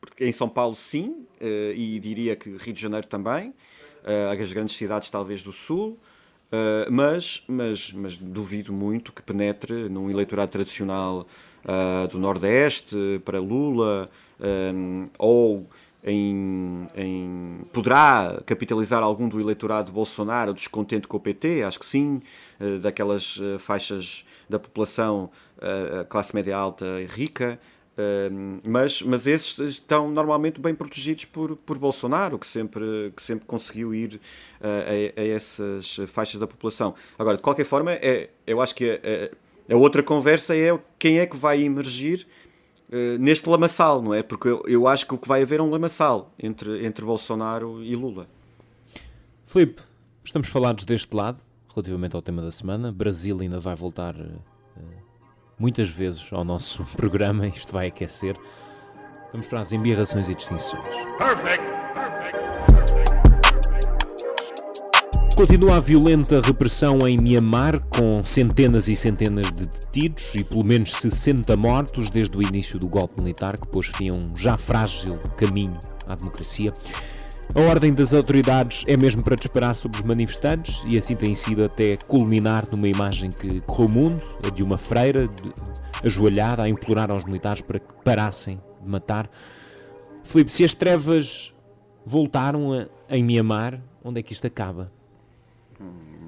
porque, 0.00 0.24
em 0.24 0.32
São 0.32 0.48
Paulo 0.48 0.74
sim, 0.74 1.26
e 1.74 1.98
diria 1.98 2.36
que 2.36 2.50
Rio 2.56 2.74
de 2.74 2.80
Janeiro 2.80 3.06
também, 3.06 3.54
as 4.40 4.52
grandes 4.52 4.76
cidades 4.76 5.10
talvez 5.10 5.42
do 5.42 5.52
Sul, 5.52 5.98
mas, 6.90 7.42
mas, 7.48 7.92
mas 7.92 8.16
duvido 8.16 8.72
muito 8.72 9.12
que 9.12 9.22
penetre 9.22 9.88
num 9.88 10.10
eleitorado 10.10 10.50
tradicional 10.50 11.26
do 12.10 12.18
Nordeste 12.18 12.96
para 13.24 13.40
Lula, 13.40 14.10
um, 14.74 15.08
ou 15.18 15.66
em, 16.04 16.86
em, 16.94 17.60
poderá 17.72 18.42
capitalizar 18.44 19.02
algum 19.02 19.26
do 19.26 19.40
eleitorado 19.40 19.90
Bolsonaro 19.90 20.52
descontente 20.52 21.08
com 21.08 21.16
o 21.16 21.20
PT, 21.20 21.62
acho 21.62 21.78
que 21.78 21.86
sim, 21.86 22.20
daquelas 22.82 23.38
faixas 23.58 24.24
da 24.48 24.58
população, 24.58 25.30
uh, 25.64 26.04
classe 26.06 26.34
média 26.34 26.56
alta 26.56 26.84
e 27.00 27.06
rica, 27.06 27.58
mas, 28.64 29.02
mas 29.02 29.24
esses 29.24 29.56
estão 29.60 30.10
normalmente 30.10 30.60
bem 30.60 30.74
protegidos 30.74 31.26
por, 31.26 31.54
por 31.54 31.78
Bolsonaro, 31.78 32.36
que 32.40 32.46
sempre, 32.46 33.12
que 33.16 33.22
sempre 33.22 33.46
conseguiu 33.46 33.94
ir 33.94 34.20
a, 34.60 35.20
a, 35.20 35.24
essas 35.24 35.98
faixas 36.08 36.40
da 36.40 36.46
população. 36.48 36.96
Agora, 37.16 37.36
de 37.36 37.42
qualquer 37.44 37.64
forma, 37.64 37.92
é, 37.92 38.30
eu 38.48 38.60
acho 38.60 38.74
que 38.74 38.90
a, 38.90 39.72
a 39.72 39.76
outra 39.76 40.02
conversa 40.02 40.56
é 40.56 40.76
quem 40.98 41.20
é 41.20 41.26
que 41.26 41.36
vai 41.36 41.62
emergir 41.62 42.26
eh, 42.90 43.18
neste 43.18 43.48
lamaçal, 43.48 44.00
não 44.02 44.14
é? 44.14 44.22
Porque 44.22 44.48
eu, 44.48 44.62
eu, 44.66 44.86
acho 44.86 45.04
que 45.04 45.14
o 45.14 45.18
que 45.18 45.26
vai 45.26 45.42
haver 45.42 45.58
é 45.58 45.62
um 45.62 45.68
lamaçal 45.68 46.32
entre, 46.38 46.86
entre 46.86 47.04
Bolsonaro 47.04 47.82
e 47.82 47.96
Lula. 47.96 48.28
Filipe, 49.44 49.82
estamos 50.22 50.48
falados 50.48 50.84
deste 50.84 51.14
lado, 51.14 51.40
relativamente 51.74 52.14
ao 52.14 52.22
tema 52.22 52.40
da 52.40 52.52
semana. 52.52 52.92
Brasil 52.92 53.40
ainda 53.40 53.58
vai 53.58 53.74
voltar 53.74 54.14
uh, 54.14 54.40
muitas 55.58 55.88
vezes 55.88 56.32
ao 56.32 56.44
nosso 56.44 56.84
programa, 56.96 57.46
isto 57.46 57.72
vai 57.72 57.88
aquecer. 57.88 58.36
Vamos 59.32 59.46
para 59.46 59.60
as 59.60 59.72
embirrações 59.72 60.28
e 60.28 60.34
distinções. 60.34 60.94
Perfect. 61.18 61.74
Continua 65.36 65.78
a 65.78 65.80
violenta 65.80 66.40
repressão 66.40 67.08
em 67.08 67.18
Myanmar, 67.18 67.80
com 67.86 68.22
centenas 68.22 68.86
e 68.86 68.94
centenas 68.94 69.50
de 69.50 69.66
detidos 69.66 70.26
e 70.32 70.44
pelo 70.44 70.62
menos 70.62 70.92
60 70.92 71.56
mortos 71.56 72.08
desde 72.08 72.38
o 72.38 72.42
início 72.42 72.78
do 72.78 72.86
golpe 72.86 73.20
militar 73.20 73.58
que 73.58 73.66
pôs 73.66 73.88
fim 73.88 74.10
a 74.10 74.12
um 74.12 74.36
já 74.36 74.56
frágil 74.56 75.18
caminho 75.36 75.76
à 76.06 76.14
democracia. 76.14 76.72
A 77.52 77.60
ordem 77.60 77.92
das 77.92 78.12
autoridades 78.12 78.84
é 78.86 78.96
mesmo 78.96 79.22
para 79.22 79.36
disparar 79.36 79.74
sobre 79.76 79.98
os 79.98 80.04
manifestantes 80.04 80.82
e 80.86 80.96
assim 80.96 81.14
tem 81.14 81.34
sido 81.34 81.64
até 81.64 81.96
culminar 81.96 82.68
numa 82.70 82.88
imagem 82.88 83.30
que 83.30 83.60
correu 83.62 83.88
o 83.88 83.92
mundo, 83.92 84.22
a 84.46 84.50
de 84.50 84.62
uma 84.62 84.78
freira 84.78 85.28
de, 85.28 85.52
ajoelhada 86.04 86.62
a 86.62 86.68
implorar 86.68 87.10
aos 87.10 87.24
militares 87.24 87.60
para 87.60 87.78
que 87.78 87.94
parassem 88.04 88.60
de 88.82 88.88
matar. 88.88 89.28
Filipe, 90.22 90.52
se 90.52 90.64
as 90.64 90.72
trevas 90.72 91.54
voltaram 92.06 92.72
a, 92.72 92.86
em 93.08 93.22
Myanmar, 93.22 93.80
onde 94.02 94.20
é 94.20 94.22
que 94.22 94.32
isto 94.32 94.46
acaba? 94.46 94.90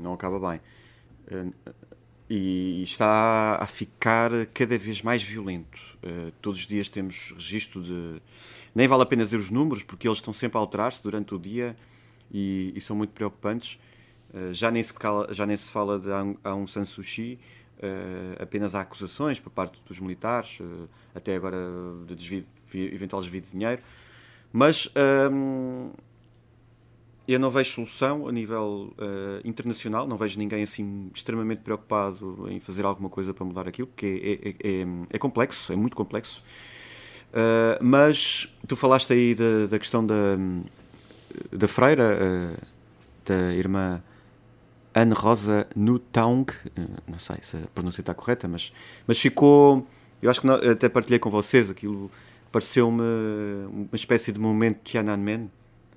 não 0.06 0.14
acaba 0.14 0.50
bem. 0.50 0.60
Eh, 1.28 1.74
e 2.28 2.82
está 2.82 3.58
a 3.60 3.66
ficar 3.66 4.30
cada 4.46 4.78
vez 4.78 5.02
mais 5.02 5.22
violento. 5.22 5.78
Eh, 6.02 6.32
todos 6.40 6.60
os 6.60 6.66
dias 6.66 6.88
temos 6.88 7.32
registro 7.34 7.82
de. 7.82 8.22
Nem 8.76 8.86
vale 8.86 9.04
a 9.04 9.06
pena 9.06 9.24
dizer 9.24 9.38
os 9.38 9.50
números, 9.50 9.82
porque 9.82 10.06
eles 10.06 10.18
estão 10.18 10.34
sempre 10.34 10.58
a 10.58 10.60
alterar-se 10.60 11.02
durante 11.02 11.34
o 11.34 11.38
dia 11.38 11.74
e, 12.30 12.74
e, 12.76 12.80
são 12.82 12.94
muito 12.94 13.14
preocupantes. 13.14 13.78
Eh, 14.34 14.52
já 14.52 14.70
nem 14.70 14.82
se, 14.82 14.92
cala, 14.92 15.32
já 15.32 15.46
nem 15.46 15.56
se 15.56 15.72
fala 15.72 15.98
de 15.98 16.10
Aung 16.44 16.66
San 16.70 16.84
Suu 16.84 17.02
Kyi, 17.02 17.38
apenas 18.38 18.74
há 18.74 18.82
acusações 18.82 19.40
por 19.40 19.48
parte 19.48 19.80
dos 19.88 19.98
militares, 19.98 20.58
até 21.14 21.34
agora 21.36 21.56
de 22.06 22.14
desvio, 22.14 22.44
eventual 22.74 23.22
desvio 23.22 23.40
de 23.40 23.48
dinheiro. 23.50 23.80
Mas 24.52 24.90
ehm, 24.94 25.90
eu 27.26 27.40
não 27.40 27.50
vejo 27.50 27.70
solução 27.70 28.28
a 28.28 28.32
nível 28.32 28.92
uh, 28.98 29.40
internacional, 29.42 30.06
não 30.06 30.18
vejo 30.18 30.38
ninguém 30.38 30.62
assim 30.62 31.10
extremamente 31.14 31.62
preocupado 31.62 32.46
em 32.50 32.60
fazer 32.60 32.84
alguma 32.84 33.08
coisa 33.08 33.32
para 33.32 33.44
mudar 33.44 33.66
aquilo, 33.66 33.88
porque 33.88 34.50
é, 34.62 34.68
é, 34.68 34.82
é, 34.82 34.86
é 35.10 35.18
complexo, 35.18 35.72
é 35.72 35.76
muito 35.76 35.96
complexo. 35.96 36.44
Uh, 37.36 37.84
mas 37.84 38.48
tu 38.66 38.74
falaste 38.76 39.12
aí 39.12 39.34
da, 39.34 39.66
da 39.70 39.78
questão 39.78 40.04
da, 40.04 40.14
da 41.52 41.68
freira, 41.68 42.18
uh, 42.18 42.66
da 43.26 43.52
irmã 43.52 44.02
Anne 44.94 45.12
Rosa 45.12 45.66
Nutaung, 45.76 46.46
não 47.06 47.18
sei 47.18 47.36
se 47.42 47.58
a 47.58 47.60
pronúncia 47.74 48.00
está 48.00 48.14
correta, 48.14 48.48
mas, 48.48 48.72
mas 49.06 49.18
ficou. 49.18 49.86
Eu 50.22 50.30
acho 50.30 50.40
que 50.40 50.46
não, 50.46 50.54
até 50.54 50.88
partilhei 50.88 51.18
com 51.18 51.28
vocês 51.28 51.68
aquilo, 51.68 52.10
pareceu-me 52.50 53.02
uma 53.70 53.94
espécie 53.94 54.32
de 54.32 54.40
momento 54.40 54.80
Tiananmen 54.82 55.50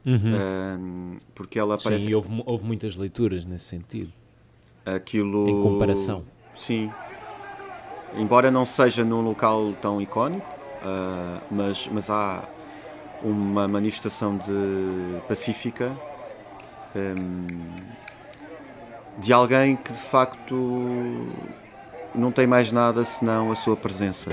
Uhum. 0.06 1.18
porque 1.36 1.60
ela 1.60 1.76
aparece. 1.76 2.06
Sim, 2.06 2.14
houve, 2.14 2.44
houve 2.46 2.64
muitas 2.64 2.96
leituras 2.96 3.46
nesse 3.46 3.66
sentido. 3.66 4.12
Aquilo. 4.86 5.48
Em 5.48 5.62
comparação. 5.62 6.24
Sim. 6.56 6.90
Embora 8.18 8.50
não 8.50 8.66
seja 8.66 9.04
num 9.04 9.22
local 9.22 9.74
tão 9.82 10.02
icónico, 10.02 10.48
uh, 10.84 11.42
mas, 11.52 11.88
mas 11.92 12.10
há 12.10 12.44
uma 13.24 13.68
manifestação 13.68 14.38
de 14.38 15.22
pacífica 15.28 15.92
um, 16.96 17.46
de 19.18 19.34
alguém 19.34 19.76
que 19.76 19.92
de 19.92 20.00
facto 20.00 21.28
não 22.16 22.32
tem 22.32 22.48
mais 22.48 22.72
nada 22.72 23.04
senão 23.04 23.52
a 23.52 23.56
sua 23.56 23.76
presença. 23.76 24.32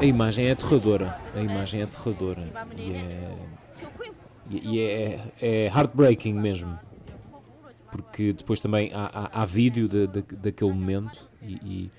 A 0.00 0.04
imagem 0.04 0.48
é 0.48 0.52
aterradora, 0.52 1.16
a 1.36 1.40
imagem 1.40 1.80
é 1.80 1.84
aterradora. 1.84 2.48
E 2.76 2.96
é 2.96 3.49
e 4.50 4.80
é, 4.80 5.32
é 5.40 5.66
heartbreaking 5.66 6.34
mesmo, 6.34 6.78
porque 7.90 8.32
depois 8.32 8.60
também 8.60 8.90
há, 8.92 9.06
há, 9.06 9.42
há 9.42 9.44
vídeo 9.44 9.88
de, 9.88 10.06
de, 10.06 10.22
daquele 10.36 10.72
momento 10.72 11.30
e, 11.42 11.90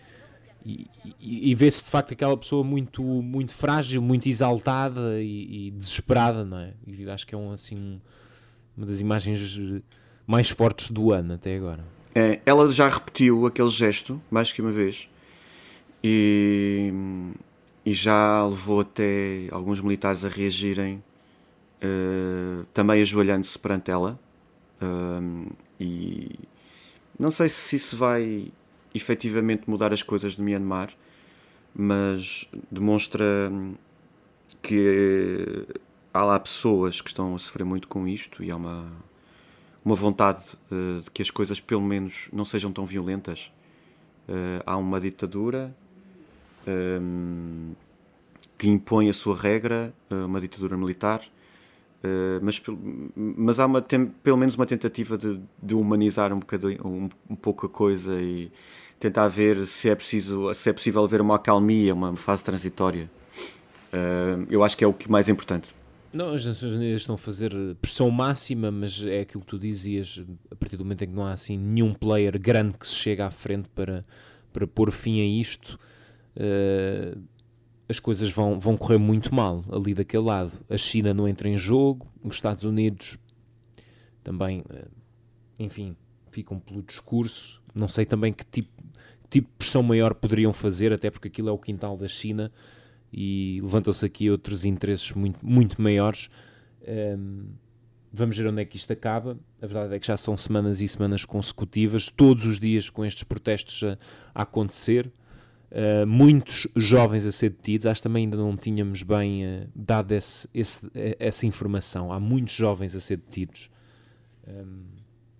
e, 0.65 0.87
e, 1.19 1.51
e, 1.51 1.55
vê-se 1.55 1.83
de 1.83 1.89
facto 1.89 2.13
aquela 2.13 2.37
pessoa 2.37 2.63
muito, 2.63 3.01
muito 3.01 3.55
frágil, 3.55 4.01
muito 4.01 4.27
exaltada 4.27 5.21
e, 5.21 5.67
e, 5.67 5.71
desesperada, 5.71 6.45
não 6.45 6.59
é? 6.59 6.73
E 6.85 7.09
acho 7.09 7.25
que 7.25 7.33
é 7.33 7.37
um, 7.37 7.51
assim, 7.51 7.99
uma 8.77 8.85
das 8.85 8.99
imagens 8.99 9.81
mais 10.27 10.49
fortes 10.49 10.91
do 10.91 11.11
ano 11.11 11.33
até 11.33 11.55
agora. 11.55 11.83
É, 12.13 12.39
ela 12.45 12.69
já 12.71 12.87
repetiu 12.89 13.45
aquele 13.45 13.69
gesto 13.69 14.21
mais 14.29 14.51
que 14.51 14.61
uma 14.61 14.71
vez 14.71 15.07
e, 16.03 16.93
e 17.85 17.93
já 17.93 18.45
levou 18.45 18.81
até 18.81 19.47
alguns 19.51 19.79
militares 19.81 20.25
a 20.25 20.29
reagirem, 20.29 21.03
uh, 21.83 22.65
também 22.73 23.01
ajoelhando-se 23.01 23.57
perante 23.57 23.91
ela. 23.91 24.19
Uh, 24.81 25.51
e 25.79 26.39
não 27.19 27.31
sei 27.31 27.49
se 27.49 27.75
isso 27.75 27.97
vai 27.97 28.51
efetivamente 28.93 29.69
mudar 29.69 29.93
as 29.93 30.01
coisas 30.01 30.35
de 30.35 30.41
Myanmar, 30.41 30.91
mas 31.73 32.47
demonstra 32.69 33.51
que 34.61 35.67
há 36.13 36.23
lá 36.23 36.39
pessoas 36.39 37.01
que 37.01 37.09
estão 37.09 37.35
a 37.35 37.39
sofrer 37.39 37.63
muito 37.63 37.87
com 37.87 38.07
isto 38.07 38.43
e 38.43 38.51
há 38.51 38.55
uma, 38.55 38.91
uma 39.83 39.95
vontade 39.95 40.57
uh, 40.71 41.01
de 41.01 41.11
que 41.11 41.21
as 41.21 41.31
coisas, 41.31 41.59
pelo 41.59 41.81
menos, 41.81 42.29
não 42.31 42.45
sejam 42.45 42.71
tão 42.71 42.85
violentas. 42.85 43.51
Uh, 44.27 44.61
há 44.65 44.77
uma 44.77 44.99
ditadura 44.99 45.75
um, 46.67 47.71
eh, 47.71 47.75
que 48.57 48.69
impõe 48.69 49.09
a 49.09 49.13
sua 49.13 49.35
regra, 49.35 49.91
uma 50.11 50.39
ditadura 50.39 50.77
militar, 50.77 51.21
Uh, 52.03 52.39
mas, 52.41 52.61
mas 53.15 53.59
há 53.59 53.65
uma, 53.67 53.81
tem, 53.81 54.07
pelo 54.07 54.35
menos 54.35 54.55
uma 54.55 54.65
tentativa 54.65 55.15
de, 55.17 55.39
de 55.61 55.75
humanizar 55.75 56.33
um, 56.33 56.39
bocadinho, 56.39 56.79
um, 56.83 57.09
um, 57.29 57.35
pouco 57.35 57.67
a 57.67 57.69
coisa 57.69 58.19
e 58.19 58.51
tentar 58.99 59.27
ver 59.27 59.67
se 59.67 59.87
é, 59.87 59.95
preciso, 59.95 60.51
se 60.55 60.69
é 60.69 60.73
possível 60.73 61.03
haver 61.03 61.21
uma 61.21 61.35
acalmia, 61.35 61.93
uma 61.93 62.15
fase 62.15 62.43
transitória. 62.43 63.09
Uh, 63.93 64.47
eu 64.49 64.63
acho 64.63 64.75
que 64.75 64.83
é 64.83 64.87
o 64.87 64.93
que 64.93 65.09
mais 65.11 65.29
importante. 65.29 65.75
Não, 66.13 66.33
as 66.33 66.45
Nações 66.45 66.73
Unidas 66.73 67.01
estão 67.01 67.15
a 67.15 67.17
fazer 67.17 67.53
pressão 67.81 68.09
máxima, 68.09 68.69
mas 68.69 69.01
é 69.05 69.21
aquilo 69.21 69.41
que 69.41 69.47
tu 69.47 69.59
dizias, 69.59 70.21
a 70.49 70.55
partir 70.55 70.75
do 70.75 70.83
momento 70.83 71.03
em 71.03 71.07
que 71.07 71.13
não 71.13 71.25
há 71.25 71.31
assim 71.31 71.57
nenhum 71.57 71.93
player 71.93 72.37
grande 72.39 72.77
que 72.77 72.85
se 72.85 72.95
chega 72.95 73.25
à 73.25 73.31
frente 73.31 73.69
para, 73.69 74.01
para 74.51 74.67
pôr 74.67 74.91
fim 74.91 75.21
a 75.21 75.25
isto, 75.25 75.79
uh, 76.35 77.17
as 77.91 77.99
coisas 77.99 78.31
vão, 78.31 78.59
vão 78.59 78.75
correr 78.75 78.97
muito 78.97 79.33
mal 79.35 79.63
ali 79.71 79.93
daquele 79.93 80.23
lado. 80.23 80.51
A 80.69 80.77
China 80.77 81.13
não 81.13 81.27
entra 81.27 81.47
em 81.47 81.57
jogo, 81.57 82.07
os 82.23 82.35
Estados 82.35 82.63
Unidos 82.63 83.17
também, 84.23 84.63
eh, 84.69 84.87
enfim, 85.59 85.95
ficam 86.29 86.59
pelo 86.59 86.81
discurso. 86.81 87.61
Não 87.75 87.87
sei 87.87 88.05
também 88.05 88.33
que 88.33 88.45
tipo, 88.45 88.69
tipo 89.29 89.47
de 89.49 89.55
pressão 89.57 89.83
maior 89.83 90.15
poderiam 90.15 90.53
fazer, 90.53 90.91
até 90.91 91.11
porque 91.11 91.27
aquilo 91.27 91.49
é 91.49 91.51
o 91.51 91.57
quintal 91.57 91.97
da 91.97 92.07
China 92.07 92.51
e 93.13 93.59
levantam-se 93.61 94.05
aqui 94.05 94.29
outros 94.29 94.65
interesses 94.65 95.11
muito, 95.11 95.45
muito 95.45 95.81
maiores. 95.81 96.29
Um, 96.81 96.87
ehm, 96.87 97.45
vamos 98.11 98.37
ver 98.37 98.47
onde 98.47 98.61
é 98.61 98.65
que 98.65 98.77
isto 98.77 98.91
acaba. 98.91 99.37
A 99.61 99.65
verdade 99.65 99.95
é 99.95 99.99
que 99.99 100.07
já 100.07 100.17
são 100.17 100.37
semanas 100.37 100.81
e 100.81 100.87
semanas 100.87 101.25
consecutivas, 101.25 102.09
todos 102.09 102.45
os 102.45 102.57
dias 102.57 102.89
com 102.89 103.05
estes 103.05 103.23
protestos 103.23 103.83
a, 103.83 103.97
a 104.33 104.43
acontecer. 104.43 105.11
Uh, 105.71 106.05
muitos 106.05 106.67
jovens 106.75 107.25
a 107.25 107.31
ser 107.31 107.51
detidos, 107.51 107.85
acho 107.85 108.01
que 108.01 108.03
também 108.03 108.25
ainda 108.25 108.35
não 108.35 108.57
tínhamos 108.57 109.03
bem 109.03 109.45
uh, 109.45 109.69
dado 109.73 110.11
esse, 110.11 110.49
esse, 110.53 110.91
essa 111.17 111.45
informação. 111.45 112.11
Há 112.11 112.19
muitos 112.19 112.53
jovens 112.53 112.93
a 112.93 112.99
ser 112.99 113.17
detidos. 113.17 113.69
Um, 114.45 114.83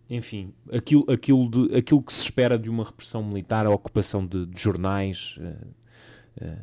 enfim, 0.09 0.53
aquilo, 0.71 1.05
aquilo, 1.11 1.49
de, 1.49 1.75
aquilo 1.75 2.01
que 2.01 2.13
se 2.13 2.21
espera 2.21 2.57
de 2.57 2.69
uma 2.69 2.85
repressão 2.85 3.21
militar, 3.21 3.65
a 3.65 3.71
ocupação 3.71 4.25
de, 4.25 4.45
de 4.45 4.57
jornais, 4.57 5.37
uh, 5.39 6.57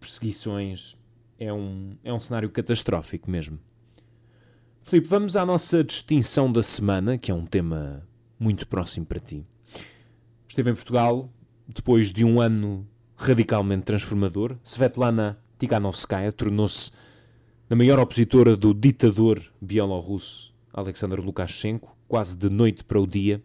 perseguições, 0.00 0.96
é 1.38 1.52
um, 1.52 1.96
é 2.02 2.12
um 2.12 2.18
cenário 2.18 2.50
catastrófico 2.50 3.30
mesmo. 3.30 3.58
Filipe, 4.82 5.06
vamos 5.06 5.36
à 5.36 5.46
nossa 5.46 5.84
distinção 5.84 6.50
da 6.50 6.62
semana, 6.62 7.16
que 7.16 7.30
é 7.30 7.34
um 7.34 7.46
tema 7.46 8.02
muito 8.38 8.66
próximo 8.66 9.06
para 9.06 9.20
ti. 9.20 9.46
Esteve 10.48 10.70
em 10.70 10.74
Portugal 10.74 11.30
depois 11.74 12.10
de 12.10 12.24
um 12.24 12.40
ano 12.40 12.86
radicalmente 13.16 13.84
transformador, 13.84 14.56
Svetlana 14.64 15.38
Tikhanovskaya 15.58 16.32
tornou-se 16.32 16.90
a 17.68 17.76
maior 17.76 17.98
opositora 18.00 18.56
do 18.56 18.74
ditador 18.74 19.40
bielorrusso 19.60 20.52
Alexander 20.72 21.20
Lukashenko, 21.20 21.96
quase 22.08 22.36
de 22.36 22.48
noite 22.48 22.82
para 22.82 23.00
o 23.00 23.06
dia, 23.06 23.42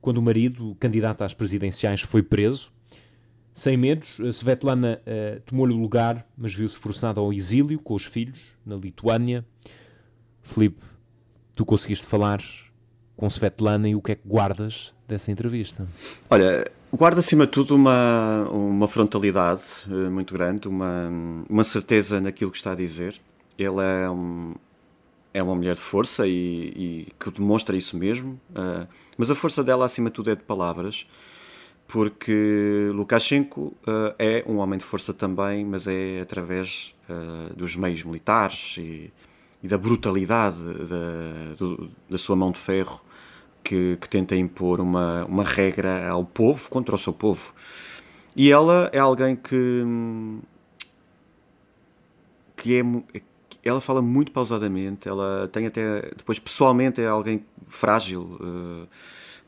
quando 0.00 0.18
o 0.18 0.22
marido, 0.22 0.76
candidato 0.78 1.22
às 1.22 1.34
presidenciais, 1.34 2.00
foi 2.00 2.22
preso. 2.22 2.72
Sem 3.52 3.76
medos, 3.76 4.18
Svetlana 4.32 5.00
uh, 5.02 5.40
tomou-lhe 5.40 5.74
o 5.74 5.78
lugar, 5.78 6.26
mas 6.36 6.54
viu-se 6.54 6.78
forçada 6.78 7.20
ao 7.20 7.32
exílio 7.32 7.80
com 7.80 7.94
os 7.94 8.04
filhos, 8.04 8.56
na 8.64 8.76
Lituânia. 8.76 9.44
Felipe, 10.40 10.80
tu 11.54 11.64
conseguiste 11.64 12.06
falar 12.06 12.40
com 13.18 13.28
Svetlana 13.28 13.88
e 13.88 13.96
o 13.96 14.00
que 14.00 14.12
é 14.12 14.14
que 14.14 14.22
guardas 14.24 14.94
dessa 15.06 15.32
entrevista? 15.32 15.88
Olha, 16.30 16.70
guarda 16.92 17.18
acima 17.18 17.46
de 17.46 17.52
tudo 17.52 17.74
uma, 17.74 18.48
uma 18.48 18.86
frontalidade 18.86 19.64
uh, 19.88 20.08
muito 20.08 20.32
grande, 20.32 20.68
uma, 20.68 21.10
uma 21.50 21.64
certeza 21.64 22.20
naquilo 22.20 22.52
que 22.52 22.56
está 22.56 22.72
a 22.72 22.74
dizer. 22.76 23.20
Ele 23.58 23.82
é, 23.82 24.08
um, 24.08 24.54
é 25.34 25.42
uma 25.42 25.56
mulher 25.56 25.74
de 25.74 25.80
força 25.80 26.28
e, 26.28 26.30
e 26.30 27.12
que 27.18 27.28
demonstra 27.32 27.76
isso 27.76 27.96
mesmo, 27.96 28.40
uh, 28.50 28.86
mas 29.16 29.32
a 29.32 29.34
força 29.34 29.64
dela 29.64 29.84
acima 29.84 30.10
de 30.10 30.14
tudo 30.14 30.30
é 30.30 30.36
de 30.36 30.44
palavras, 30.44 31.04
porque 31.88 32.88
Lukashenko 32.94 33.60
uh, 33.82 34.14
é 34.16 34.44
um 34.46 34.58
homem 34.58 34.78
de 34.78 34.84
força 34.84 35.12
também, 35.12 35.64
mas 35.64 35.88
é 35.88 36.20
através 36.20 36.94
dos 37.56 37.74
meios 37.74 38.04
militares 38.04 38.76
e, 38.76 39.10
e 39.62 39.66
da 39.66 39.78
brutalidade 39.78 40.58
da, 40.62 41.54
do, 41.56 41.90
da 42.06 42.18
sua 42.18 42.36
mão 42.36 42.52
de 42.52 42.58
ferro 42.58 43.00
que, 43.68 43.98
que 44.00 44.08
tenta 44.08 44.34
impor 44.34 44.80
uma, 44.80 45.26
uma 45.26 45.44
regra 45.44 46.08
ao 46.08 46.24
povo 46.24 46.70
contra 46.70 46.94
o 46.94 46.98
seu 46.98 47.12
povo. 47.12 47.52
E 48.34 48.50
ela 48.50 48.88
é 48.94 48.98
alguém 48.98 49.36
que, 49.36 49.84
que 52.56 52.78
é, 52.78 52.82
ela 53.62 53.80
fala 53.80 54.00
muito 54.00 54.32
pausadamente, 54.32 55.06
ela 55.06 55.50
tem 55.52 55.66
até, 55.66 56.00
depois 56.16 56.38
pessoalmente 56.38 57.02
é 57.02 57.06
alguém 57.06 57.44
frágil 57.66 58.38
uh, 58.40 58.88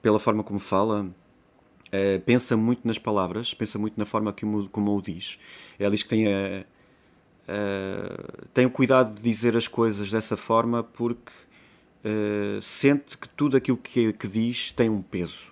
pela 0.02 0.18
forma 0.18 0.44
como 0.44 0.58
fala, 0.58 1.04
uh, 1.04 2.20
pensa 2.26 2.58
muito 2.58 2.86
nas 2.86 2.98
palavras, 2.98 3.54
pensa 3.54 3.78
muito 3.78 3.96
na 3.96 4.04
forma 4.04 4.34
como, 4.34 4.68
como 4.68 4.94
o 4.94 5.00
diz. 5.00 5.38
Ela 5.78 5.90
diz 5.90 6.02
que 6.02 6.08
tem, 6.10 6.26
a, 6.26 6.64
uh, 7.48 8.48
tem 8.52 8.66
o 8.66 8.70
cuidado 8.70 9.14
de 9.14 9.22
dizer 9.22 9.56
as 9.56 9.66
coisas 9.66 10.10
dessa 10.10 10.36
forma 10.36 10.82
porque 10.82 11.32
uh, 12.04 12.62
sente 12.62 13.16
que 13.16 13.28
tudo 13.28 13.56
aquilo 13.56 13.76
que, 13.76 14.12
que 14.12 14.28
diz 14.28 14.72
tem 14.72 14.88
um 14.88 15.02
peso. 15.02 15.50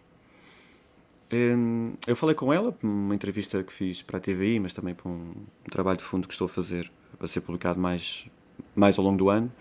Um, 1.32 1.92
eu 2.06 2.16
falei 2.16 2.34
com 2.34 2.52
ela, 2.52 2.74
uma 2.82 3.14
entrevista 3.14 3.62
que 3.62 3.72
fiz 3.72 4.02
para 4.02 4.16
a 4.16 4.20
TVI, 4.20 4.60
mas 4.60 4.72
também 4.72 4.94
para 4.94 5.10
um, 5.10 5.32
um 5.34 5.70
trabalho 5.70 5.98
de 5.98 6.04
fundo 6.04 6.26
que 6.26 6.32
estou 6.32 6.46
a 6.46 6.48
fazer, 6.48 6.90
a 7.20 7.26
ser 7.26 7.42
publicado 7.42 7.78
mais, 7.78 8.26
mais 8.74 8.98
ao 8.98 9.04
longo 9.04 9.18
do 9.18 9.28
ano. 9.28 9.52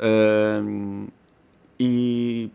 Um, 0.00 1.06
e 1.78 2.50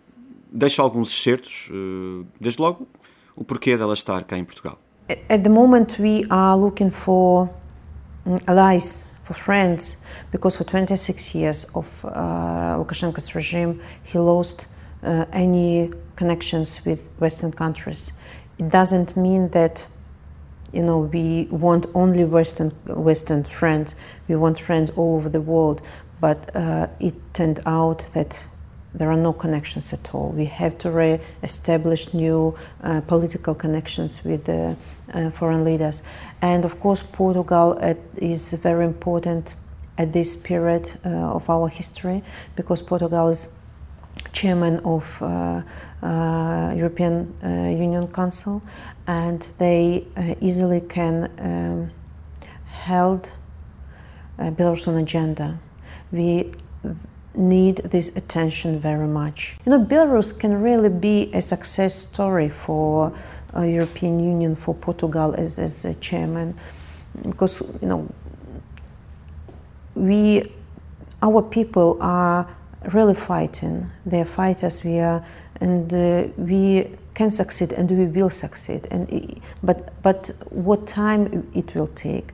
deixo 0.51 0.81
alguns 0.81 1.09
excertos, 1.09 1.69
uh, 1.71 2.25
desde 2.39 2.61
logo, 2.61 2.87
o 3.35 3.43
porquê 3.43 3.77
dela 3.77 3.93
estar 3.93 4.23
cá 4.25 4.37
em 4.37 4.43
Portugal. 4.43 4.77
At 5.07 5.41
the 5.41 5.49
moment 5.49 5.99
we 5.99 6.25
are 6.29 6.59
looking 6.59 6.91
for 6.91 7.49
allies 8.45 9.01
for 9.29 9.35
friends, 9.35 9.95
because 10.31 10.57
for 10.57 10.63
26 10.63 11.35
years 11.35 11.65
of 11.75 11.85
uh, 12.03 12.77
Lukashenko's 12.79 13.35
regime, 13.35 13.79
he 14.01 14.17
lost 14.17 14.65
uh, 15.03 15.25
any 15.31 15.91
connections 16.15 16.83
with 16.83 17.09
Western 17.19 17.51
countries. 17.51 18.11
It 18.57 18.69
doesn't 18.69 19.15
mean 19.15 19.49
that 19.49 19.85
you 20.73 20.81
know 20.81 20.99
we 20.99 21.47
want 21.51 21.85
only 21.93 22.25
Western 22.25 22.71
Western 22.87 23.43
friends. 23.43 23.95
We 24.27 24.35
want 24.35 24.59
friends 24.59 24.89
all 24.95 25.17
over 25.17 25.29
the 25.29 25.41
world, 25.41 25.83
but 26.19 26.55
uh, 26.55 26.87
it 26.99 27.13
turned 27.33 27.59
out 27.67 27.99
that 28.15 28.43
there 28.93 29.11
are 29.11 29.17
no 29.17 29.33
connections 29.33 29.93
at 29.93 30.13
all. 30.13 30.29
We 30.29 30.45
have 30.45 30.77
to 30.79 30.91
re-establish 30.91 32.13
new 32.13 32.55
uh, 32.83 33.01
political 33.01 33.53
connections 33.53 34.23
with 34.23 34.49
uh, 34.49 34.75
foreign 35.31 35.63
leaders. 35.63 36.01
And 36.41 36.65
of 36.65 36.79
course, 36.79 37.03
Portugal 37.03 37.77
uh, 37.81 37.93
is 38.17 38.53
very 38.53 38.85
important 38.85 39.55
at 39.97 40.13
this 40.13 40.35
period 40.35 40.89
uh, 41.05 41.09
of 41.09 41.49
our 41.49 41.67
history 41.67 42.23
because 42.55 42.81
Portugal 42.81 43.29
is 43.29 43.47
chairman 44.31 44.79
of 44.79 45.21
uh, 45.21 45.61
European 46.75 47.33
Union 47.43 48.07
Council 48.07 48.61
and 49.07 49.47
they 49.57 50.05
easily 50.41 50.81
can 50.81 51.29
um, 51.39 51.91
held 52.65 53.31
Belarusian 54.37 55.01
agenda. 55.01 55.59
We 56.11 56.51
need 57.35 57.77
this 57.77 58.15
attention 58.15 58.79
very 58.79 59.07
much. 59.07 59.57
You 59.65 59.71
know, 59.71 59.85
Belarus 59.85 60.37
can 60.37 60.61
really 60.61 60.89
be 60.89 61.31
a 61.33 61.41
success 61.41 61.95
story 61.95 62.49
for 62.49 63.13
uh, 63.55 63.61
European 63.61 64.19
Union 64.19 64.55
for 64.55 64.73
Portugal 64.75 65.33
as, 65.37 65.59
as 65.59 65.85
a 65.85 65.93
chairman, 65.95 66.57
because 67.23 67.61
you 67.81 67.87
know 67.87 68.07
we, 69.95 70.51
our 71.21 71.41
people 71.41 71.97
are 72.01 72.47
really 72.93 73.15
fighting. 73.15 73.89
They're 74.05 74.25
fighters. 74.25 74.83
We 74.83 74.99
are, 74.99 75.25
and 75.61 75.93
uh, 75.93 76.27
we 76.37 76.95
can 77.13 77.31
succeed, 77.31 77.73
and 77.73 77.89
we 77.91 78.05
will 78.05 78.29
succeed. 78.29 78.87
And 78.91 79.41
but 79.63 80.01
but 80.01 80.31
what 80.49 80.87
time 80.87 81.47
it 81.53 81.75
will 81.75 81.89
take, 81.95 82.31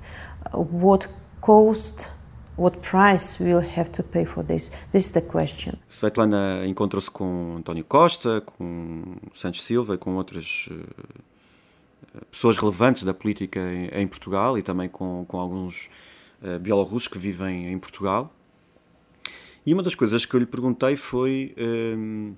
what 0.52 1.08
cost 1.42 2.10
What 2.58 2.80
price 2.80 3.38
we'll 3.44 3.68
have 3.78 3.90
to 3.92 4.04
pay 4.04 4.24
for 4.24 4.42
this? 4.42 4.72
This 4.94 5.08
is 5.08 5.12
the 5.12 5.22
question. 5.22 5.74
Svetlana 5.90 6.66
encontrou-se 6.66 7.12
com 7.12 7.58
António 7.58 7.84
Costa, 7.84 8.40
com 8.40 9.18
Santos 9.34 9.62
Silva 9.62 9.96
e 9.96 9.98
com 9.98 10.16
outras 10.16 10.70
uh, 10.72 12.26
pessoas 12.32 12.56
relevantes 12.56 13.04
da 13.04 13.14
política 13.14 13.60
em, 13.92 14.08
Portugal 14.08 14.58
e 14.58 14.62
também 14.62 14.88
com, 14.88 15.26
com 15.28 15.38
alguns 15.38 15.90
uh, 16.42 16.58
bielorrussos 16.58 17.10
que 17.10 17.18
vivem 17.18 17.74
em 17.74 17.78
Portugal. 17.78 18.34
E 19.66 19.74
uma 19.74 19.84
das 19.84 19.94
coisas 19.94 20.26
que 20.26 20.34
eu 20.34 20.40
lhe 20.40 20.46
perguntei 20.46 20.96
foi 20.96 21.54
um, 21.58 22.36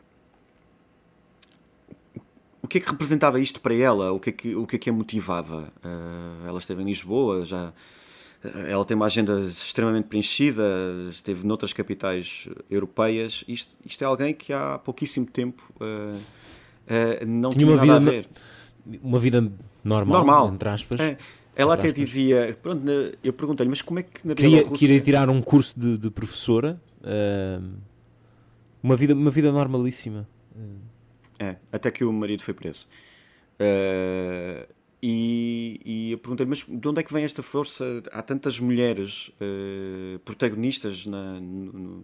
eh, 2.15 2.19
o 2.63 2.67
que 2.67 2.79
é 2.79 2.81
que 2.81 2.89
representava 2.89 3.39
isto 3.39 3.61
para 3.61 3.75
ela, 3.75 4.11
o 4.13 4.19
que 4.19 4.31
é 4.31 4.33
que, 4.33 4.55
o 4.55 4.65
que, 4.65 4.77
é 4.77 4.79
que 4.79 4.89
a 4.89 4.93
motivava. 4.93 5.71
Uh, 5.85 6.47
ela 6.47 6.57
esteve 6.57 6.81
em 6.81 6.85
Lisboa, 6.85 7.45
já 7.45 7.71
ela 8.67 8.85
tem 8.85 8.95
uma 8.95 9.07
agenda 9.07 9.39
extremamente 9.41 10.05
preenchida, 10.05 10.63
esteve 11.09 11.45
noutras 11.45 11.73
capitais 11.73 12.47
europeias. 12.69 13.43
Isto, 13.47 13.75
isto 13.85 14.03
é 14.03 14.07
alguém 14.07 14.33
que 14.33 14.53
há 14.53 14.77
pouquíssimo 14.77 15.25
tempo 15.25 15.63
uh, 15.81 16.15
uh, 16.15 17.25
não 17.25 17.49
tinha, 17.49 17.65
tinha 17.65 17.75
uma 17.75 17.81
vida, 17.81 17.95
a 17.95 17.99
ver. 17.99 18.29
Uma 19.01 19.19
vida 19.19 19.41
normal, 19.83 20.25
normal. 20.25 20.53
entre 20.53 20.69
aspas. 20.69 20.99
É. 20.99 21.17
Ela 21.55 21.73
até 21.73 21.91
dizia, 21.91 22.55
pronto, 22.61 22.83
eu 23.23 23.33
perguntei-lhe, 23.33 23.69
mas 23.69 23.81
como 23.81 23.99
é 23.99 24.03
que 24.03 24.25
na 24.27 24.35
Queria, 24.35 24.57
Bielorrússia... 24.57 24.87
Queria 24.87 25.01
tirar 25.01 25.27
um 25.27 25.41
curso 25.41 25.77
de, 25.77 25.97
de 25.97 26.11
professora, 26.11 26.79
uh, 27.01 27.67
uma, 28.83 28.95
vida, 28.95 29.15
uma 29.15 29.31
vida 29.31 29.51
normalíssima. 29.51 30.27
É, 31.39 31.55
até 31.71 31.89
que 31.89 32.03
o 32.03 32.13
marido 32.13 32.43
foi 32.43 32.53
preso. 32.53 32.87
Uh, 33.59 34.67
e, 35.01 35.79
e 35.85 36.11
eu 36.11 36.17
perguntei 36.17 36.45
mas 36.45 36.65
de 36.67 36.87
onde 36.87 36.99
é 36.99 37.03
que 37.03 37.13
vem 37.13 37.23
esta 37.23 37.43
força? 37.43 38.01
Há 38.11 38.21
tantas 38.21 38.59
mulheres 38.59 39.31
uh, 39.41 40.19
protagonistas 40.19 41.05
na, 41.05 41.39
no, 41.39 42.03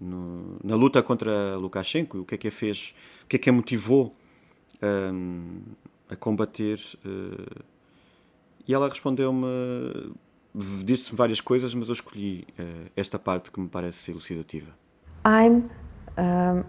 no, 0.00 0.56
na 0.62 0.74
luta 0.74 1.02
contra 1.02 1.56
Lukashenko. 1.56 2.18
O 2.18 2.24
que 2.24 2.34
é 2.34 2.38
que 2.38 2.48
a 2.48 2.50
fez? 2.50 2.94
O 3.24 3.26
que 3.26 3.36
é 3.36 3.38
que 3.38 3.50
a 3.50 3.52
motivou 3.52 4.16
um, 4.82 5.60
a 6.08 6.16
combater? 6.16 6.80
Uh, 7.04 7.62
e 8.66 8.74
ela 8.74 8.88
respondeu-me, 8.88 9.46
disse-me 10.84 11.16
várias 11.16 11.40
coisas, 11.40 11.74
mas 11.74 11.88
eu 11.88 11.92
escolhi 11.92 12.46
uh, 12.58 12.90
esta 12.96 13.18
parte 13.18 13.50
que 13.50 13.60
me 13.60 13.68
parece 13.68 14.10
elucidativa. 14.10 14.72
I'm, 15.24 15.70
um, 16.18 16.64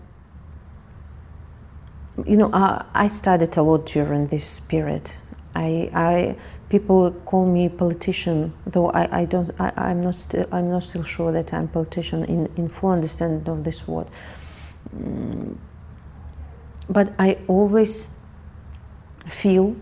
you 2.28 2.38
know, 2.38 2.52
I, 2.54 3.06
I 3.06 3.10
studied 3.10 3.58
a 3.58 3.62
lot 3.62 3.92
during 3.92 4.28
this 4.28 4.60
period. 4.60 5.23
I, 5.56 5.90
I 5.94 6.36
people 6.70 7.12
call 7.26 7.46
me 7.46 7.70
politician, 7.70 8.54
though 8.66 8.90
I, 8.90 9.22
I 9.22 9.26
don't 9.26 9.50
I, 9.60 9.92
am 9.92 10.02
not 10.02 10.16
still 10.16 10.48
I'm 10.52 10.70
not 10.70 10.84
still 10.84 11.04
sure 11.04 11.32
that 11.32 11.54
I'm 11.54 11.68
politician 11.68 12.26
in, 12.26 12.50
in 12.58 12.70
full 12.70 12.92
understanding 12.92 13.48
of 13.52 13.64
this 13.64 13.88
word. 13.88 14.08
Mm, 14.96 15.58
but 16.90 17.14
I 17.20 17.38
always 17.48 18.10
feel 19.28 19.76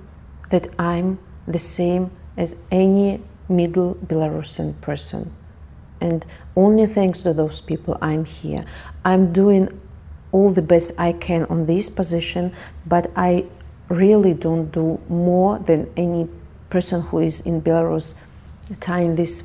that 0.49 0.67
I'm 0.79 1.19
the 1.47 1.59
same 1.59 2.11
as 2.37 2.55
any 2.71 3.21
middle 3.49 3.95
Belarusian 3.95 4.79
person. 4.81 5.33
And 5.99 6.25
only 6.55 6.87
thanks 6.87 7.19
to 7.21 7.33
those 7.33 7.61
people 7.61 7.97
I'm 8.01 8.25
here. 8.25 8.65
I'm 9.05 9.31
doing 9.31 9.79
all 10.31 10.51
the 10.51 10.61
best 10.61 10.91
I 10.97 11.13
can 11.13 11.45
on 11.45 11.65
this 11.65 11.89
position, 11.89 12.53
but 12.85 13.11
I 13.15 13.45
really 13.91 14.33
don't 14.33 14.71
do 14.71 14.99
more 15.09 15.59
than 15.59 15.89
any 15.97 16.27
person 16.69 17.01
who 17.01 17.19
is 17.19 17.41
in 17.41 17.61
Belarus 17.61 18.15
tying 18.79 19.15
these 19.15 19.43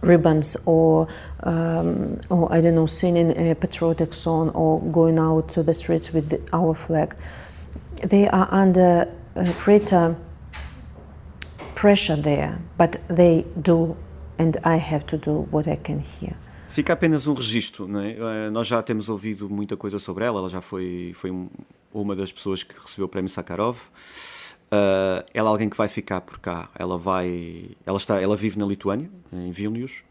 ribbons 0.00 0.56
or, 0.66 1.08
um, 1.42 2.20
or 2.28 2.52
I 2.52 2.60
don't 2.60 2.74
know, 2.74 2.86
singing 2.86 3.30
a 3.50 3.54
patriotic 3.54 4.12
song 4.12 4.50
or 4.50 4.80
going 4.80 5.18
out 5.18 5.48
to 5.50 5.62
the 5.62 5.74
streets 5.74 6.12
with 6.12 6.28
the, 6.28 6.40
our 6.52 6.74
flag. 6.74 7.16
They 8.02 8.28
are 8.28 8.48
under 8.50 9.08
uh, 9.34 9.52
greater 9.64 10.16
pressure 11.74 12.16
there, 12.16 12.58
but 12.78 13.00
they 13.08 13.44
do, 13.60 13.96
and 14.38 14.56
I 14.64 14.76
have 14.76 15.06
to 15.08 15.18
do 15.18 15.48
what 15.50 15.66
I 15.66 15.76
can 15.76 16.00
here. 16.00 16.36
Fica 16.68 16.92
apenas 16.92 17.28
um 17.28 17.34
registro, 17.34 17.86
não 17.86 18.00
é? 18.00 18.16
Eh, 18.18 18.50
nós 18.50 18.66
já 18.66 18.82
temos 18.82 19.08
ouvido 19.08 19.48
muita 19.48 19.76
coisa 19.76 20.00
sobre 20.00 20.24
ela, 20.24 20.40
ela 20.40 20.50
já 20.50 20.60
foi, 20.60 21.12
foi 21.14 21.30
uma 21.94 22.16
das 22.16 22.32
pessoas 22.32 22.62
que 22.64 22.74
recebeu 22.78 23.06
o 23.06 23.08
prémio 23.08 23.30
Sakharov. 23.30 23.78
Uh, 24.64 25.24
ela 25.32 25.48
é 25.48 25.52
alguém 25.52 25.68
que 25.70 25.76
vai 25.76 25.86
ficar 25.86 26.20
por 26.20 26.38
cá. 26.40 26.68
Ela 26.74 26.98
vai, 26.98 27.70
ela 27.86 27.96
está, 27.96 28.20
ela 28.20 28.36
vive 28.36 28.58
na 28.58 28.66
Lituânia, 28.66 29.08
em 29.32 29.52
Vilnius, 29.52 30.02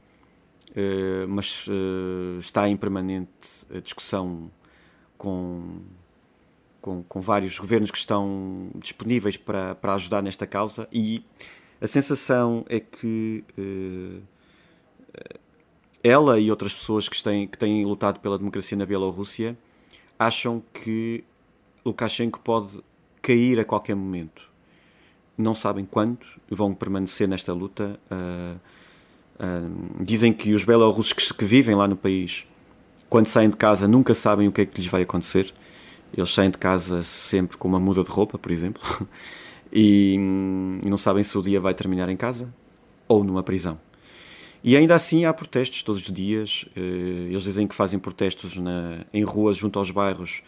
uh, 0.70 1.28
mas 1.28 1.68
uh, 1.68 2.40
está 2.40 2.70
em 2.70 2.78
permanente 2.78 3.68
discussão 3.84 4.50
com, 5.18 5.82
com, 6.82 7.04
com 7.04 7.20
vários 7.20 7.60
governos 7.60 7.92
que 7.92 7.98
estão 7.98 8.70
disponíveis 8.76 9.36
para, 9.36 9.76
para 9.76 9.96
ajudar 9.96 10.22
nesta 10.22 10.48
causa 10.48 10.88
e 10.92 11.26
a 11.82 11.88
sensação 11.88 12.64
é 12.70 12.80
que 12.80 13.44
ela 16.02 16.40
e 16.40 16.50
outras 16.50 16.74
pessoas 16.74 17.10
que 17.10 17.22
têm, 17.22 17.48
que 17.48 17.58
têm 17.58 17.84
lutado 17.86 18.22
pela 18.22 18.38
democracia 18.38 18.78
na 18.78 18.86
Bielorrússia 18.86 19.58
acham 20.18 20.64
que 20.74 21.24
Lukashenko 21.86 22.40
pode 22.40 22.80
cair 23.22 23.60
a 23.60 23.66
qualquer 23.66 23.96
momento. 23.96 24.50
Não 25.38 25.56
sabem 25.56 25.86
quando, 25.86 26.20
vão 26.50 26.74
permanecer 26.74 27.28
nesta 27.28 27.54
luta. 27.54 28.00
Uh, 28.12 28.60
uh, 29.40 30.04
dizem 30.04 30.32
que 30.32 30.54
os 30.54 30.64
belorussos 30.64 31.14
que, 31.14 31.34
que 31.34 31.46
vivem 31.46 31.76
lá 31.76 31.88
no 31.88 31.96
país, 31.96 32.46
quando 33.10 33.28
saem 33.28 33.50
de 33.50 33.58
casa, 33.58 33.88
nunca 33.88 34.14
sabem 34.14 34.48
o 34.48 34.52
que 34.52 34.62
é 34.62 34.66
que 34.66 34.80
lhes 34.80 34.90
vai 34.90 35.02
acontecer. 35.02 35.54
Eles 36.16 36.32
saem 36.32 36.52
de 36.52 36.58
casa 36.58 37.02
sempre 37.02 37.58
com 37.58 37.68
uma 37.68 37.80
muda 37.80 38.04
de 38.04 38.10
roupa, 38.10 38.38
por 38.38 38.52
exemplo, 38.52 38.82
e, 39.74 40.16
e 40.84 40.90
não 40.90 40.98
sabem 40.98 41.24
se 41.24 41.36
o 41.38 41.42
dia 41.42 41.60
vai 41.60 41.74
terminar 41.74 42.10
em 42.10 42.18
casa 42.18 42.54
ou 43.08 43.24
numa 43.24 43.42
prisão. 43.42 43.80
E 44.64 44.78
ainda 44.78 44.96
assim 44.96 45.26
há 45.26 45.34
protestos 45.34 45.84
todos 45.84 46.02
os 46.02 46.14
dias. 46.14 46.66
Eh, 46.76 47.28
eles 47.30 47.44
dizem 47.44 47.68
que 47.68 47.76
fazem 47.76 48.00
protestos 48.00 48.56
na, 48.56 49.06
em 49.14 49.24
ruas 49.24 49.58
junto 49.58 49.78
aos 49.78 49.92
bairros 49.92 50.42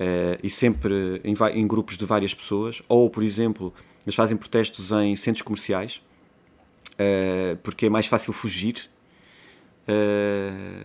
eh, 0.00 0.38
e 0.44 0.48
sempre 0.48 1.20
em, 1.24 1.34
em, 1.58 1.66
grupos 1.66 1.96
de 1.96 2.04
várias 2.04 2.32
pessoas. 2.32 2.80
Ou, 2.88 3.10
por 3.10 3.24
exemplo, 3.24 3.74
eles 4.06 4.14
fazem 4.14 4.36
protestos 4.36 4.92
em 4.92 5.16
centros 5.16 5.42
comerciais 5.42 6.00
eh, 6.96 7.56
porque 7.64 7.86
é 7.86 7.90
mais 7.90 8.06
fácil 8.06 8.32
fugir. 8.32 8.88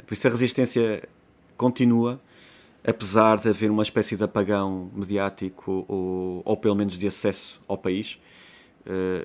Por 0.07 0.13
isso 0.13 0.25
a 0.27 0.29
resistência 0.31 1.03
continua, 1.57 2.21
apesar 2.85 3.37
de 3.37 3.49
haver 3.49 3.69
uma 3.69 3.83
espécie 3.83 4.15
de 4.15 4.23
apagão 4.23 4.89
mediático 4.95 5.85
ou, 5.89 6.41
ou 6.45 6.57
pelo 6.57 6.73
menos 6.73 6.97
de 6.97 7.05
acesso 7.05 7.61
ao 7.67 7.77
país. 7.77 8.17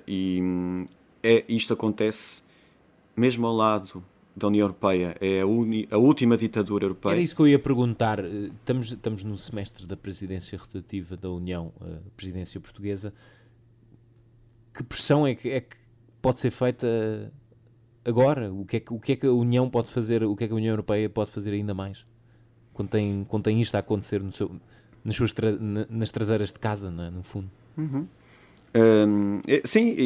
E 0.06 0.40
hum, 0.42 0.84
é, 1.22 1.44
isto 1.48 1.72
acontece 1.72 2.42
mesmo 3.16 3.46
ao 3.46 3.54
lado 3.54 4.04
da 4.38 4.46
União 4.46 4.64
Europeia, 4.64 5.16
é 5.20 5.40
a, 5.40 5.46
uni, 5.46 5.88
a, 5.90 5.98
última 5.98 6.36
ditadura 6.36 6.84
europeia. 6.84 7.12
Era 7.12 7.20
isso 7.20 7.34
que 7.34 7.42
eu 7.42 7.48
ia 7.48 7.58
perguntar. 7.58 8.20
Eh, 8.20 8.50
estamos, 8.58 8.90
estamos 8.90 9.22
no 9.24 9.36
semestre 9.36 9.86
da 9.86 9.96
presidência 9.96 10.58
rotativa 10.58 11.16
da 11.16 11.28
União, 11.30 11.72
eh, 11.80 11.98
presidência 12.16 12.60
portuguesa. 12.60 13.12
Que 14.72 14.82
pressão 14.82 15.26
é 15.26 15.34
que, 15.34 15.50
é 15.50 15.60
que 15.60 15.76
pode 16.22 16.40
ser 16.40 16.50
feita 16.50 17.32
agora? 18.04 18.52
O 18.52 18.64
que, 18.64 18.76
é 18.76 18.80
que, 18.80 18.92
o 18.94 18.98
que 18.98 19.12
é 19.12 19.16
que 19.16 19.26
a 19.26 19.32
União 19.32 19.68
pode 19.68 19.88
fazer, 19.88 20.22
o 20.24 20.34
que 20.34 20.44
é 20.44 20.46
que 20.46 20.52
a 20.52 20.56
União 20.56 20.72
Europeia 20.72 21.08
pode 21.10 21.30
fazer 21.30 21.52
ainda 21.52 21.74
mais? 21.74 22.04
Quando 22.72 22.88
tem, 22.88 23.24
quando 23.28 23.44
tem 23.44 23.60
isto 23.60 23.74
a 23.74 23.78
acontecer 23.78 24.22
no 24.22 24.30
seu, 24.30 24.50
nas, 25.04 25.16
suas 25.16 25.32
tra, 25.32 25.50
nas 25.90 26.10
traseiras 26.10 26.52
de 26.52 26.58
casa, 26.58 26.88
é? 26.88 27.10
no 27.10 27.22
fundo. 27.22 27.50
Uhum. 27.76 28.06
Um, 28.74 29.40
sim, 29.64 29.96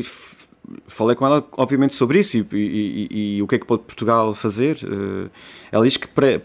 falei 0.87 1.17
com 1.17 1.27
ela, 1.27 1.47
obviamente, 1.53 1.95
sobre 1.95 2.21
isso 2.21 2.37
e, 2.37 2.47
e, 2.53 3.37
e, 3.37 3.43
o 3.43 3.47
que 3.47 3.57
é 3.57 3.59
que 3.59 3.67
pode 3.67 3.83
Portugal 3.83 4.33
fazer. 4.35 4.79
Uh, 4.83 5.31
ela 5.71 5.85
diz 5.85 5.97
que, 5.97 6.07
para, 6.09 6.43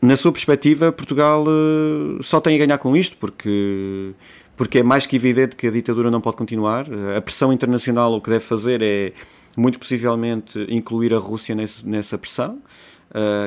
na 0.00 0.16
sua 0.16 0.32
perspectiva, 0.32 0.90
Portugal 0.92 1.44
uh, 1.44 2.22
só 2.22 2.40
tem 2.40 2.56
a 2.56 2.58
ganhar 2.58 2.78
com 2.78 2.96
isto, 2.96 3.16
porque, 3.18 4.12
porque 4.56 4.78
é 4.78 4.82
mais 4.82 5.06
que 5.06 5.16
evidente 5.16 5.56
que 5.56 5.66
a 5.66 5.70
ditadura 5.70 6.10
não 6.10 6.20
pode 6.20 6.36
continuar. 6.36 6.88
Uh, 6.88 7.16
a 7.16 7.20
pressão 7.20 7.52
internacional 7.52 8.14
o 8.14 8.20
que 8.20 8.30
deve 8.30 8.44
fazer 8.44 8.82
é, 8.82 9.12
muito 9.56 9.78
possivelmente, 9.78 10.58
incluir 10.68 11.14
a 11.14 11.18
Rússia 11.18 11.54
nesse, 11.54 11.86
nessa 11.86 12.16
pressão. 12.16 12.58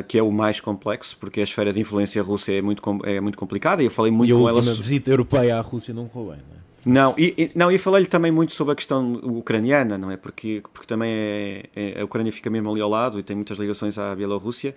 que 0.08 0.16
é 0.16 0.22
o 0.22 0.32
mais 0.32 0.60
complexo, 0.60 1.18
porque 1.20 1.40
a 1.40 1.44
esfera 1.44 1.74
de 1.74 1.80
influência 1.80 2.22
russa 2.22 2.52
é 2.52 2.62
muito, 2.62 2.82
é 3.04 3.20
muito 3.20 3.38
complicada. 3.38 3.82
E 3.82 3.86
eu 3.88 3.92
falei 3.92 4.12
muito 4.12 4.30
e 4.30 4.34
com 4.34 4.48
ela. 4.48 4.52
a 4.52 4.62
última 4.62 4.76
visita 4.76 5.10
europeia 5.10 5.58
à 5.58 5.62
Rússia 5.62 5.92
não 5.92 6.08
correu 6.08 6.34
bem, 6.34 6.44
não 6.48 6.60
é? 6.62 6.65
Não, 6.86 7.16
e, 7.18 7.34
e 7.36 7.52
não, 7.56 7.72
e 7.72 7.80
falei-lhe 7.80 8.06
também 8.06 8.32
muito 8.32 8.54
sobre 8.54 8.74
a 8.74 8.76
questão 8.76 9.16
ucraniana, 9.24 9.98
não 9.98 10.12
é? 10.12 10.18
Porque, 10.18 10.62
porque 10.72 10.86
também 10.86 11.12
é, 11.12 11.64
é, 11.76 12.02
a 12.02 12.06
Ucrânia 12.06 12.32
fica 12.32 12.48
mesmo 12.48 12.70
ali 12.70 12.80
ao 12.80 12.90
lado 12.90 13.20
e 13.20 13.24
tem 13.24 13.36
muitas 13.36 13.58
ligações 13.58 13.98
à 13.98 14.14
Bielorrússia. 14.14 14.76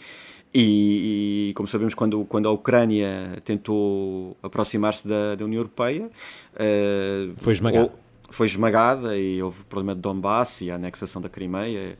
E, 0.55 1.51
e, 1.51 1.55
como 1.55 1.69
sabemos, 1.69 1.93
quando, 1.93 2.25
quando 2.25 2.49
a 2.49 2.51
Ucrânia 2.51 3.39
tentou 3.45 4.35
aproximar-se 4.43 5.07
da, 5.07 5.35
da 5.35 5.45
União 5.45 5.61
Europeia, 5.61 6.07
uh, 6.07 7.35
foi 7.37 7.53
esmagada. 7.53 7.93
Foi 8.31 8.47
esmagada 8.47 9.17
e 9.17 9.43
houve 9.43 9.61
o 9.61 9.65
problema 9.65 9.95
de 9.95 10.01
Donbass 10.01 10.63
e 10.63 10.71
a 10.71 10.77
anexação 10.77 11.21
da 11.21 11.29
Crimeia. 11.29 11.99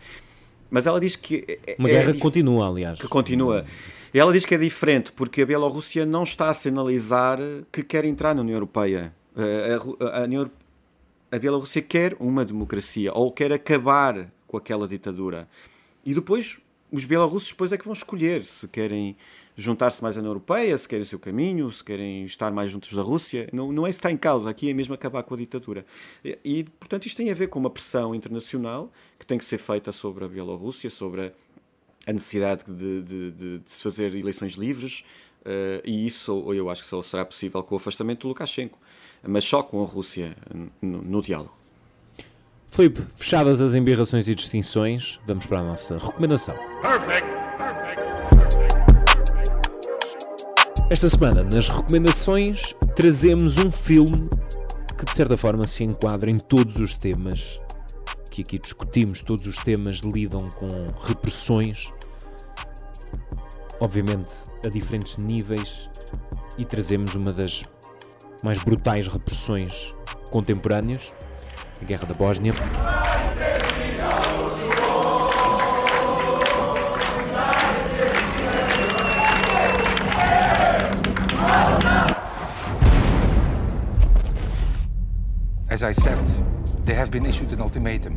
Mas 0.71 0.87
ela 0.87 0.99
diz 0.99 1.17
que. 1.17 1.59
É, 1.67 1.77
Uma 1.79 1.89
guerra 1.89 2.13
que 2.13 2.19
continua, 2.19 2.69
aliás. 2.69 2.99
Que 2.99 3.09
continua. 3.09 3.65
E 4.13 4.19
ela 4.19 4.33
diz 4.33 4.47
que 4.47 4.55
é 4.55 4.59
diferente 4.59 5.13
porque 5.13 5.43
a 5.43 5.47
Bielorrússia 5.47 6.07
não 6.07 6.23
está 6.23 6.49
a 6.49 6.55
sinalizar 6.55 7.39
que 7.71 7.83
quer 7.83 8.07
entrar 8.07 8.35
na 8.35 8.41
União 8.41 8.57
Europeia. 8.57 9.13
Eh, 9.39 9.79
a, 10.01 10.23
a, 10.23 11.37
a, 11.37 11.39
Bielorrússia 11.39 11.81
quer 11.81 12.17
uma 12.19 12.45
democracia 12.45 13.13
ou 13.15 13.31
quer 13.31 13.53
acabar 13.53 14.33
com 14.49 14.57
aquela 14.57 14.89
ditadura. 14.89 15.49
E 16.05 16.13
depois 16.13 16.59
os 16.91 17.05
bielorrussos 17.05 17.51
depois 17.51 17.71
é 17.71 17.79
que 17.79 17.85
vão 17.85 17.93
escolher 17.93 18.45
se 18.45 18.67
querem 18.67 19.17
juntar-se 19.55 20.03
mais 20.03 20.17
à 20.17 20.21
União 20.21 20.31
Europeia, 20.31 20.77
se 20.77 20.89
querem 20.89 21.05
seu 21.05 21.19
caminho, 21.19 21.71
se 21.71 21.85
querem 21.85 22.25
estar 22.25 22.51
mais 22.51 22.71
juntos 22.71 22.93
da 22.93 23.03
Rússia. 23.03 23.49
Não, 23.53 23.71
não 23.71 23.87
é 23.87 23.91
isso 23.91 23.99
que 23.99 24.07
está 24.07 24.11
em 24.11 24.17
causa, 24.17 24.49
aqui 24.49 24.71
é 24.71 24.75
mesmo 24.75 24.95
acabar 24.95 25.23
com 25.23 25.35
a 25.35 25.37
ditadura. 25.37 25.85
E, 26.25 26.39
e, 26.45 26.65
portanto, 26.65 27.07
isto 27.07 27.17
tem 27.17 27.31
a 27.31 27.35
ver 27.35 27.49
com 27.49 27.59
uma 27.59 27.71
pressão 27.71 28.15
internacional 28.15 28.91
que 29.19 29.27
tem 29.27 29.37
que 29.37 29.45
ser 29.45 29.59
feita 29.59 29.93
sobre 29.93 30.25
a 30.25 30.29
Bielorrússia, 30.29 30.89
sobre 30.89 31.27
a 31.27 31.33
necessidade 32.13 32.65
de, 32.67 33.03
de, 33.03 33.31
de, 33.33 33.59
de 33.59 33.71
se 33.71 33.83
fazer 33.83 34.15
eleições 34.15 34.55
livres, 34.55 35.05
uh, 35.43 35.83
e 35.85 36.07
isso 36.07 36.53
eu 36.53 36.71
acho 36.71 36.83
que 36.83 36.89
só 36.89 37.01
será 37.03 37.25
possível 37.25 37.63
com 37.63 37.75
o 37.75 37.79
afastamento 37.79 38.23
do 38.23 38.29
Lukashenko, 38.29 38.79
mas 39.23 39.45
só 39.45 39.63
com 39.63 39.83
a 39.83 39.87
Rússia 39.87 40.37
no, 40.81 41.03
no 41.03 41.23
diálogo. 41.23 41.57
Filipe, 42.69 43.03
fechadas 43.17 43.61
as 43.61 43.75
embirrações 43.75 44.29
e 44.29 44.35
distinções, 44.35 45.19
vamos 45.27 45.47
para 45.47 45.61
a 45.61 45.65
nossa 45.65 45.99
recomendação. 45.99 46.55
Perfect. 46.83 47.39
Esta 50.91 51.07
semana, 51.11 51.45
nas 51.45 51.69
recomendações, 51.69 52.75
trazemos 52.97 53.59
um 53.59 53.71
filme 53.71 54.27
que 54.97 55.05
de 55.05 55.15
certa 55.15 55.37
forma 55.37 55.67
se 55.67 55.85
enquadra 55.85 56.31
em 56.31 56.39
todos 56.39 56.77
os 56.77 56.97
temas 56.97 57.61
que 58.31 58.41
aqui 58.41 58.59
discutimos. 58.59 59.23
Todos 59.23 59.47
os 59.47 59.59
temas 59.59 59.99
lidam 59.99 60.49
com 60.49 60.69
repressões, 61.07 61.93
obviamente 63.81 64.35
a 64.65 64.69
diferentes 64.69 65.17
níveis, 65.17 65.89
e 66.57 66.65
trazemos 66.65 67.15
uma 67.15 67.33
das 67.33 67.63
mais 68.43 68.63
brutais 68.63 69.07
repressões 69.07 69.95
contemporâneas 70.31 71.13
a 71.81 71.85
Guerra 71.85 72.07
da 72.07 72.15
Bósnia. 72.15 72.53
As 85.71 85.85
I 85.85 85.93
said, 85.93 86.19
they 86.85 86.95
have 86.95 87.11
been 87.11 87.25
issued 87.25 87.53
an 87.53 87.61
ultimatum. 87.61 88.17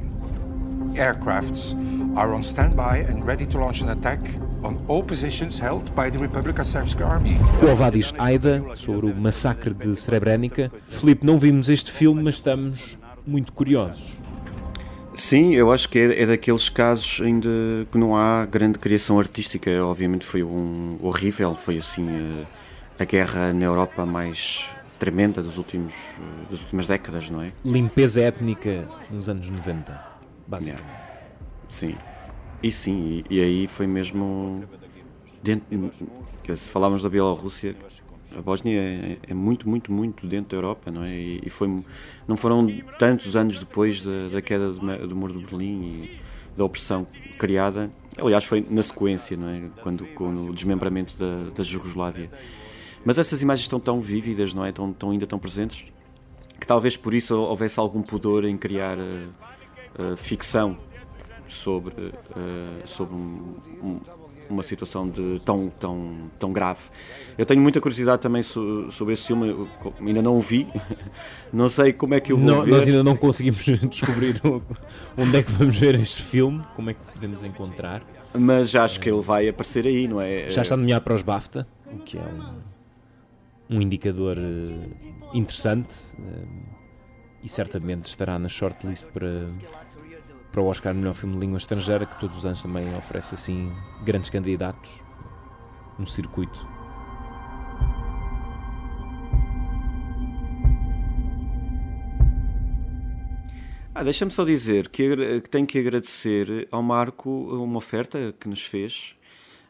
Aircrafts 0.96 1.76
are 2.18 2.34
on 2.34 2.42
standby 2.42 3.06
and 3.08 3.24
ready 3.24 3.46
to 3.46 3.60
launch 3.60 3.82
an 3.82 3.90
attack 3.90 4.20
on 4.64 4.78
all 4.88 5.04
positions 5.04 5.60
held 5.60 5.92
by 5.96 6.10
the 6.10 6.18
Republika 6.18 6.64
Srpska 6.64 7.06
Army. 7.06 7.38
Kovadis 7.60 8.14
Aida, 8.18 8.64
sobre 8.76 9.08
o 9.08 9.16
massacre 9.16 9.74
de 9.74 9.96
Srebrenica. 9.96 10.72
Felipe, 10.88 11.26
não 11.26 11.40
vimos 11.40 11.70
este 11.70 11.92
filme, 11.92 12.24
mas 12.24 12.36
estamos 12.36 12.98
muito 13.26 13.52
curiosos. 13.54 14.20
Sim, 15.16 15.54
eu 15.56 15.72
acho 15.72 15.90
que 15.90 16.00
é, 16.00 16.22
é, 16.22 16.26
daqueles 16.26 16.70
casos 16.70 17.20
ainda 17.22 17.50
que 17.92 17.98
não 17.98 18.16
há 18.16 18.46
grande 18.46 18.80
criação 18.80 19.20
artística. 19.20 19.70
Obviamente 19.84 20.26
foi 20.26 20.42
um 20.42 20.98
horrível, 21.02 21.56
foi 21.56 21.78
assim 21.78 22.08
a, 22.98 23.04
a 23.04 23.06
guerra 23.06 23.54
na 23.54 23.66
Europa 23.66 24.06
mais 24.06 24.70
tremenda 24.98 25.42
dos 25.42 25.58
últimos, 25.58 25.94
das 26.50 26.62
últimas 26.62 26.88
décadas, 26.88 27.30
não 27.30 27.42
é? 27.42 27.52
Limpeza 27.66 28.22
étnica 28.22 28.88
nos 29.10 29.28
anos 29.28 29.50
90, 29.50 30.02
basicamente. 30.48 30.84
Yeah. 30.84 31.12
Sim, 31.68 31.96
e 32.62 32.72
sim, 32.72 33.24
e, 33.30 33.36
e 33.38 33.42
aí 33.42 33.68
foi 33.68 33.88
mesmo 33.88 34.64
dentro, 35.42 35.92
se 36.56 36.70
falarmos 36.70 37.04
da 37.04 37.10
Bielorrússia, 37.10 37.76
a 38.38 38.42
Bósnia 38.42 38.80
é, 38.80 39.18
é, 39.28 39.34
muito, 39.34 39.68
muito, 39.68 39.92
muito 39.92 40.26
dentro 40.26 40.52
da 40.52 40.58
Europa, 40.58 40.90
não 40.90 41.04
é? 41.04 41.14
E, 41.14 41.42
e 41.46 41.50
foi, 41.50 41.84
não 42.28 42.38
foram 42.38 42.66
tantos 42.98 43.36
anos 43.36 43.60
depois 43.60 44.02
da, 44.02 44.30
da 44.30 44.42
queda 44.42 44.72
do, 44.72 45.08
do 45.08 45.16
muro 45.16 45.34
de 45.34 45.46
Berlim 45.46 45.84
e 45.84 46.20
da 46.56 46.64
opressão 46.64 47.06
criada. 47.38 47.92
Aliás, 48.18 48.44
foi 48.46 48.66
na 48.70 48.84
sequência, 48.84 49.36
não 49.36 49.50
é? 49.50 49.62
Quando 49.82 50.06
com 50.14 50.30
o 50.50 50.54
desmembramento 50.54 51.18
da, 51.18 51.50
da 51.54 51.64
Jugoslávia. 51.64 52.32
Mas 53.04 53.18
essas 53.18 53.42
imagens 53.42 53.66
estão 53.66 53.80
tão 53.80 54.00
vívidas, 54.00 54.54
não 54.54 54.64
é? 54.64 54.70
Estão, 54.70 54.92
estão 54.92 55.12
ainda 55.12 55.28
tão 55.28 55.40
presentes 55.40 55.92
que 56.60 56.68
talvez 56.68 56.96
por 56.96 57.14
isso 57.14 57.36
houvesse 57.36 57.80
algum 57.80 58.02
pudor 58.02 58.46
em 58.46 58.56
criar 58.56 58.98
uh, 58.98 59.02
uh, 59.98 60.16
ficção 60.16 60.78
sobre, 61.52 61.94
uh, 61.94 62.14
sobre 62.86 63.16
um, 63.16 63.56
um 63.84 64.00
uma 64.52 64.62
situação 64.62 65.10
de 65.10 65.42
tão, 65.44 65.70
tão, 65.80 66.30
tão 66.38 66.52
grave. 66.52 66.82
Eu 67.38 67.46
tenho 67.46 67.62
muita 67.62 67.80
curiosidade 67.80 68.22
também 68.22 68.44
so, 68.44 68.92
sobre 68.92 69.14
esse 69.14 69.28
filme, 69.28 69.50
eu 69.50 69.68
ainda 70.00 70.22
não 70.22 70.38
o 70.38 70.42
vi, 70.42 70.68
não 71.52 71.70
sei 71.70 71.94
como 71.94 72.14
é 72.14 72.20
que 72.20 72.32
eu 72.32 72.38
vou 72.38 72.46
não, 72.46 72.62
ver. 72.64 72.72
Nós 72.72 72.84
ainda 72.84 73.04
não 73.04 73.16
conseguimos 73.16 73.64
descobrir 73.90 74.40
onde 75.18 75.38
é 75.38 75.44
que 75.44 75.52
vamos 75.54 75.78
ver 75.78 75.96
este 75.96 76.22
filme, 76.22 76.62
como 76.76 76.90
é 76.90 76.94
que 76.94 77.00
podemos 77.14 77.44
encontrar. 77.44 78.04
Mas 78.38 78.70
já 78.70 78.84
acho 78.84 79.00
que 79.00 79.10
ele 79.10 79.22
vai 79.22 79.48
aparecer 79.48 79.86
aí, 79.86 80.08
não 80.08 80.22
é? 80.22 80.50
Já 80.50 80.62
está 80.62 80.78
nomeado 80.78 81.04
para 81.04 81.16
os 81.16 81.22
BAFTA, 81.22 81.68
o 81.92 82.00
que 82.00 82.18
é 82.18 82.22
um, 82.22 83.78
um 83.78 83.82
indicador 83.82 84.38
uh, 84.38 85.38
interessante 85.38 85.96
uh, 86.20 86.48
e 87.44 87.50
certamente 87.50 88.06
estará 88.06 88.38
na 88.38 88.48
shortlist 88.48 89.08
para 89.08 89.48
para 90.52 90.62
o 90.62 90.66
Oscar 90.66 90.94
Melhor 90.94 91.14
Filme 91.14 91.36
de 91.36 91.42
Língua 91.42 91.58
Estrangeira, 91.58 92.06
que 92.06 92.20
todos 92.20 92.40
os 92.40 92.46
anos 92.46 92.62
também 92.62 92.94
oferece 92.96 93.36
assim 93.36 93.72
grandes 94.04 94.30
candidatos 94.30 95.02
no 95.98 96.06
circuito. 96.06 96.68
Ah, 103.94 104.04
Deixa-me 104.04 104.32
só 104.32 104.44
dizer 104.44 104.90
que, 104.90 105.42
que, 105.42 105.50
tenho 105.50 105.68
que 105.68 105.78
agradecer 105.78 106.68
ao 106.72 106.82
Marco 106.82 107.30
uma 107.30 107.78
oferta 107.78 108.34
que 108.40 108.48
nos 108.50 108.64
fez 108.64 109.16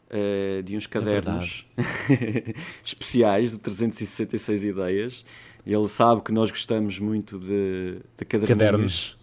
uh, 0.08 0.62
de 0.62 0.76
uns 0.76 0.86
é 0.86 0.88
cadernos 0.88 1.66
é 1.76 2.54
especiais 2.82 3.50
de 3.52 3.58
366 3.58 4.64
ideias 4.64 5.24
ele 5.64 5.88
sabe 5.88 6.22
que 6.22 6.32
nós 6.32 6.50
gostamos 6.50 6.98
muito 6.98 7.38
de, 7.38 8.00
de 8.16 8.24
cadernos. 8.24 9.16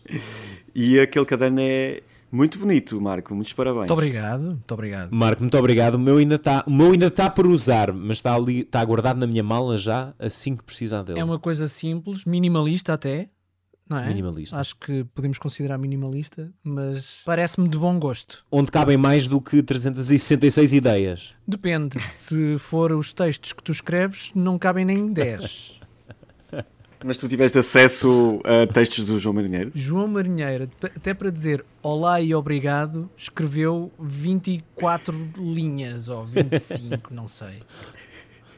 E 0.73 0.99
aquele 0.99 1.25
caderno 1.25 1.59
é 1.59 2.01
muito 2.31 2.59
bonito, 2.59 2.99
Marco. 3.01 3.33
Muitos 3.33 3.53
parabéns. 3.53 3.79
Muito 3.79 3.93
obrigado, 3.93 4.41
muito 4.41 4.71
obrigado. 4.71 5.11
Marco, 5.11 5.41
muito 5.41 5.57
obrigado. 5.57 5.95
O 5.95 5.99
meu 5.99 6.17
ainda 6.17 6.35
está, 6.35 6.63
o 6.67 6.71
meu 6.71 6.91
ainda 6.91 7.07
está 7.07 7.29
por 7.29 7.47
usar, 7.47 7.91
mas 7.91 8.17
está 8.17 8.35
ali, 8.35 8.61
está 8.61 8.83
guardado 8.85 9.17
na 9.17 9.27
minha 9.27 9.43
mala 9.43 9.77
já, 9.77 10.13
assim 10.19 10.55
que 10.55 10.63
precisar 10.63 11.03
dele. 11.03 11.19
É 11.19 11.23
uma 11.23 11.39
coisa 11.39 11.67
simples, 11.67 12.25
minimalista 12.25 12.93
até. 12.93 13.29
Não 13.89 13.97
é? 13.97 14.07
Minimalista. 14.07 14.55
Acho 14.55 14.75
que 14.75 15.03
podemos 15.15 15.39
considerar 15.39 15.79
minimalista, 15.79 16.51
mas 16.63 17.23
parece-me 17.25 17.67
de 17.67 17.75
bom 17.75 17.97
gosto. 17.99 18.45
Onde 18.51 18.69
cabem 18.69 18.97
mais 18.97 19.27
do 19.27 19.41
que 19.41 19.63
366 19.63 20.73
ideias? 20.73 21.33
Depende. 21.47 21.97
Se 22.13 22.59
for 22.59 22.91
os 22.91 23.11
textos 23.11 23.51
que 23.51 23.63
tu 23.63 23.71
escreves, 23.71 24.31
não 24.35 24.59
cabem 24.59 24.85
nem 24.85 25.11
10. 25.11 25.77
Mas 27.03 27.17
tu 27.17 27.29
tiveste 27.29 27.57
acesso 27.57 28.41
a 28.43 28.67
textos 28.71 29.05
do 29.05 29.17
João 29.17 29.33
Marinheiro? 29.33 29.71
João 29.73 30.07
Marinheiro, 30.07 30.69
até 30.83 31.13
para 31.13 31.31
dizer 31.31 31.63
olá 31.81 32.19
e 32.19 32.35
obrigado, 32.35 33.09
escreveu 33.15 33.89
24 33.99 35.31
linhas 35.37 36.09
ou 36.09 36.25
25, 36.25 37.13
não 37.13 37.27
sei. 37.27 37.63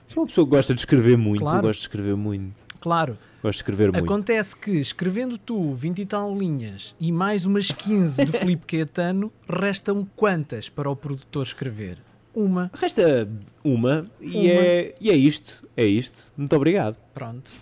Se 0.08 0.18
uma 0.18 0.26
pessoa 0.26 0.46
que 0.46 0.52
gosta 0.52 0.74
de 0.74 0.82
escrever 0.82 1.18
muito, 1.18 1.42
claro. 1.42 1.62
gosto 1.62 1.80
de 1.80 1.86
escrever 1.86 2.16
muito. 2.18 2.66
Claro. 2.82 3.18
Gosto 3.42 3.58
de 3.58 3.58
escrever 3.58 3.92
muito. 3.92 4.04
Acontece 4.04 4.56
que, 4.56 4.72
escrevendo 4.72 5.38
tu 5.38 5.74
20 5.74 6.00
e 6.00 6.06
tal 6.06 6.38
linhas 6.38 6.96
e 7.00 7.12
mais 7.12 7.46
umas 7.46 7.72
15 7.72 8.26
de 8.26 8.32
Filipe 8.32 8.66
Caetano, 8.66 9.32
restam 9.48 10.06
quantas 10.16 10.68
para 10.68 10.90
o 10.90 10.96
produtor 10.96 11.46
escrever? 11.46 11.98
Uma. 12.34 12.72
Resta 12.74 13.28
uma, 13.64 14.06
e, 14.20 14.30
uma. 14.30 14.50
É, 14.50 14.96
e 15.00 15.10
é 15.10 15.16
isto. 15.16 15.68
É 15.76 15.86
isto. 15.86 16.32
Muito 16.38 16.56
obrigado. 16.56 16.98
Pronto. 17.14 17.50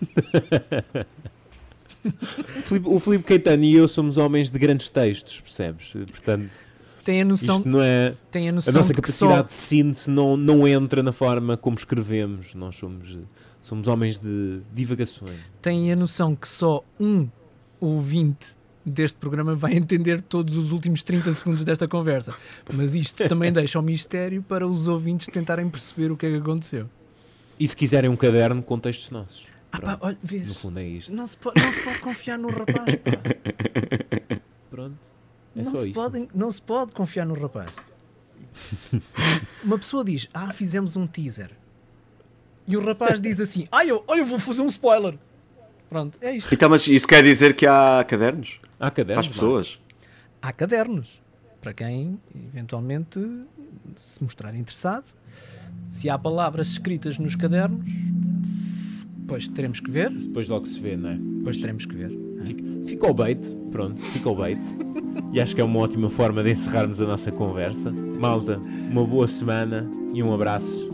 o 2.85 2.99
Filipe 2.99 3.23
Caetano 3.23 3.63
e 3.63 3.75
eu 3.75 3.87
somos 3.87 4.17
homens 4.17 4.51
de 4.51 4.59
grandes 4.59 4.89
textos, 4.89 5.41
percebes? 5.41 5.93
Portanto. 6.11 6.55
Tem 7.03 7.21
a 7.21 7.25
noção, 7.25 7.57
Isto 7.57 7.69
não 7.69 7.81
é. 7.81 8.13
tem 8.29 8.47
a 8.47 8.51
A 8.51 8.55
noção 8.55 8.73
nossa 8.73 8.89
de 8.89 8.93
que 8.93 9.01
capacidade 9.01 9.51
só, 9.51 9.57
de 9.57 9.61
síntese 9.67 10.11
não, 10.11 10.37
não 10.37 10.67
entra 10.67 11.01
na 11.01 11.11
forma 11.11 11.57
como 11.57 11.75
escrevemos. 11.75 12.53
Nós 12.53 12.75
somos, 12.75 13.17
somos 13.61 13.87
homens 13.87 14.19
de 14.19 14.61
divagações. 14.71 15.39
tem 15.61 15.91
a 15.91 15.95
noção 15.95 16.35
que 16.35 16.47
só 16.47 16.83
um 16.99 17.27
ouvinte 17.79 18.55
deste 18.89 19.17
programa 19.17 19.55
vai 19.55 19.73
entender 19.73 20.21
todos 20.21 20.55
os 20.57 20.71
últimos 20.71 21.03
30 21.03 21.31
segundos 21.31 21.63
desta 21.63 21.87
conversa. 21.87 22.33
Mas 22.73 22.93
isto 22.95 23.27
também 23.27 23.51
deixa 23.51 23.79
o 23.79 23.81
mistério 23.81 24.41
para 24.41 24.67
os 24.67 24.87
ouvintes 24.87 25.27
tentarem 25.27 25.69
perceber 25.69 26.11
o 26.11 26.17
que 26.17 26.25
é 26.25 26.29
que 26.29 26.37
aconteceu. 26.37 26.89
E 27.59 27.67
se 27.67 27.75
quiserem 27.75 28.09
um 28.09 28.15
caderno 28.15 28.61
com 28.63 28.79
textos 28.79 29.09
nossos. 29.09 29.47
Ah 29.71 29.79
pá, 29.79 29.97
olha, 30.01 30.17
vês? 30.23 30.47
No 30.47 30.55
fundo 30.55 30.79
é 30.79 30.83
isto. 30.83 31.13
Não 31.13 31.27
se, 31.27 31.37
pode, 31.37 31.61
não 31.61 31.71
se 31.71 31.83
pode 31.83 31.99
confiar 31.99 32.39
no 32.39 32.49
rapaz, 32.49 32.95
pá. 32.95 34.39
Pronto. 34.71 34.97
É 35.55 35.63
não, 35.63 35.71
só 35.71 35.81
se 35.81 35.89
isso. 35.89 35.99
pode, 35.99 36.29
não 36.33 36.51
se 36.51 36.61
pode 36.61 36.91
confiar 36.91 37.25
no 37.25 37.33
rapaz. 37.33 37.71
Uma 39.63 39.77
pessoa 39.77 40.03
diz, 40.03 40.27
ah, 40.33 40.51
fizemos 40.53 40.95
um 40.95 41.05
teaser. 41.05 41.51
E 42.67 42.77
o 42.77 42.85
rapaz 42.85 43.19
diz 43.19 43.39
assim, 43.39 43.67
ah, 43.71 43.85
eu, 43.85 44.03
eu 44.07 44.25
vou 44.25 44.39
fazer 44.39 44.61
um 44.61 44.67
spoiler. 44.67 45.17
Pronto, 45.89 46.17
é 46.21 46.35
isto. 46.35 46.53
Então, 46.53 46.69
mas 46.69 46.87
isso 46.87 47.07
quer 47.07 47.23
dizer 47.23 47.55
que 47.55 47.65
há 47.65 48.05
cadernos? 48.07 48.59
Há 48.79 48.85
Para 48.85 48.91
cadernos. 48.91 49.25
as 49.25 49.31
pessoas? 49.31 49.79
Há 50.41 50.53
cadernos. 50.53 51.21
Para 51.61 51.73
quem, 51.73 52.17
eventualmente, 52.47 53.19
se 53.95 54.23
mostrar 54.23 54.55
interessado. 54.55 55.03
Se 55.85 56.09
há 56.09 56.17
palavras 56.17 56.69
escritas 56.69 57.19
nos 57.19 57.35
cadernos, 57.35 57.85
pois 59.27 59.47
teremos 59.49 59.81
que 59.81 59.91
ver. 59.91 60.09
Depois 60.09 60.47
logo 60.47 60.65
se 60.65 60.79
vê, 60.79 60.95
não 60.95 61.09
é? 61.09 61.17
Depois 61.17 61.57
teremos 61.57 61.85
que 61.85 61.93
ver. 61.93 62.17
Fica, 62.43 62.63
fica 62.85 63.07
o 63.11 63.13
bait. 63.13 63.39
Pronto, 63.71 64.01
fica 64.01 64.29
o 64.29 64.35
bait. 64.35 64.59
E 65.33 65.41
acho 65.41 65.53
que 65.53 65.59
é 65.59 65.63
uma 65.63 65.79
ótima 65.79 66.09
forma 66.09 66.41
de 66.41 66.51
encerrarmos 66.51 67.01
a 67.01 67.05
nossa 67.05 67.29
conversa. 67.31 67.91
Malta, 67.91 68.57
uma 68.57 69.05
boa 69.05 69.27
semana 69.27 69.85
e 70.13 70.23
um 70.23 70.33
abraço. 70.33 70.89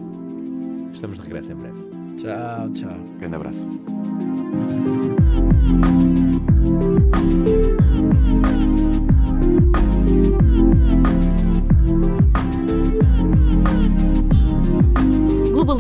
Estamos 0.91 1.17
de 1.17 1.23
regresso 1.23 1.51
em 1.51 1.55
breve. 1.55 1.79
Tchau, 2.17 2.69
tchau. 2.73 2.99
Grande 3.19 3.35
abraço. 3.35 3.69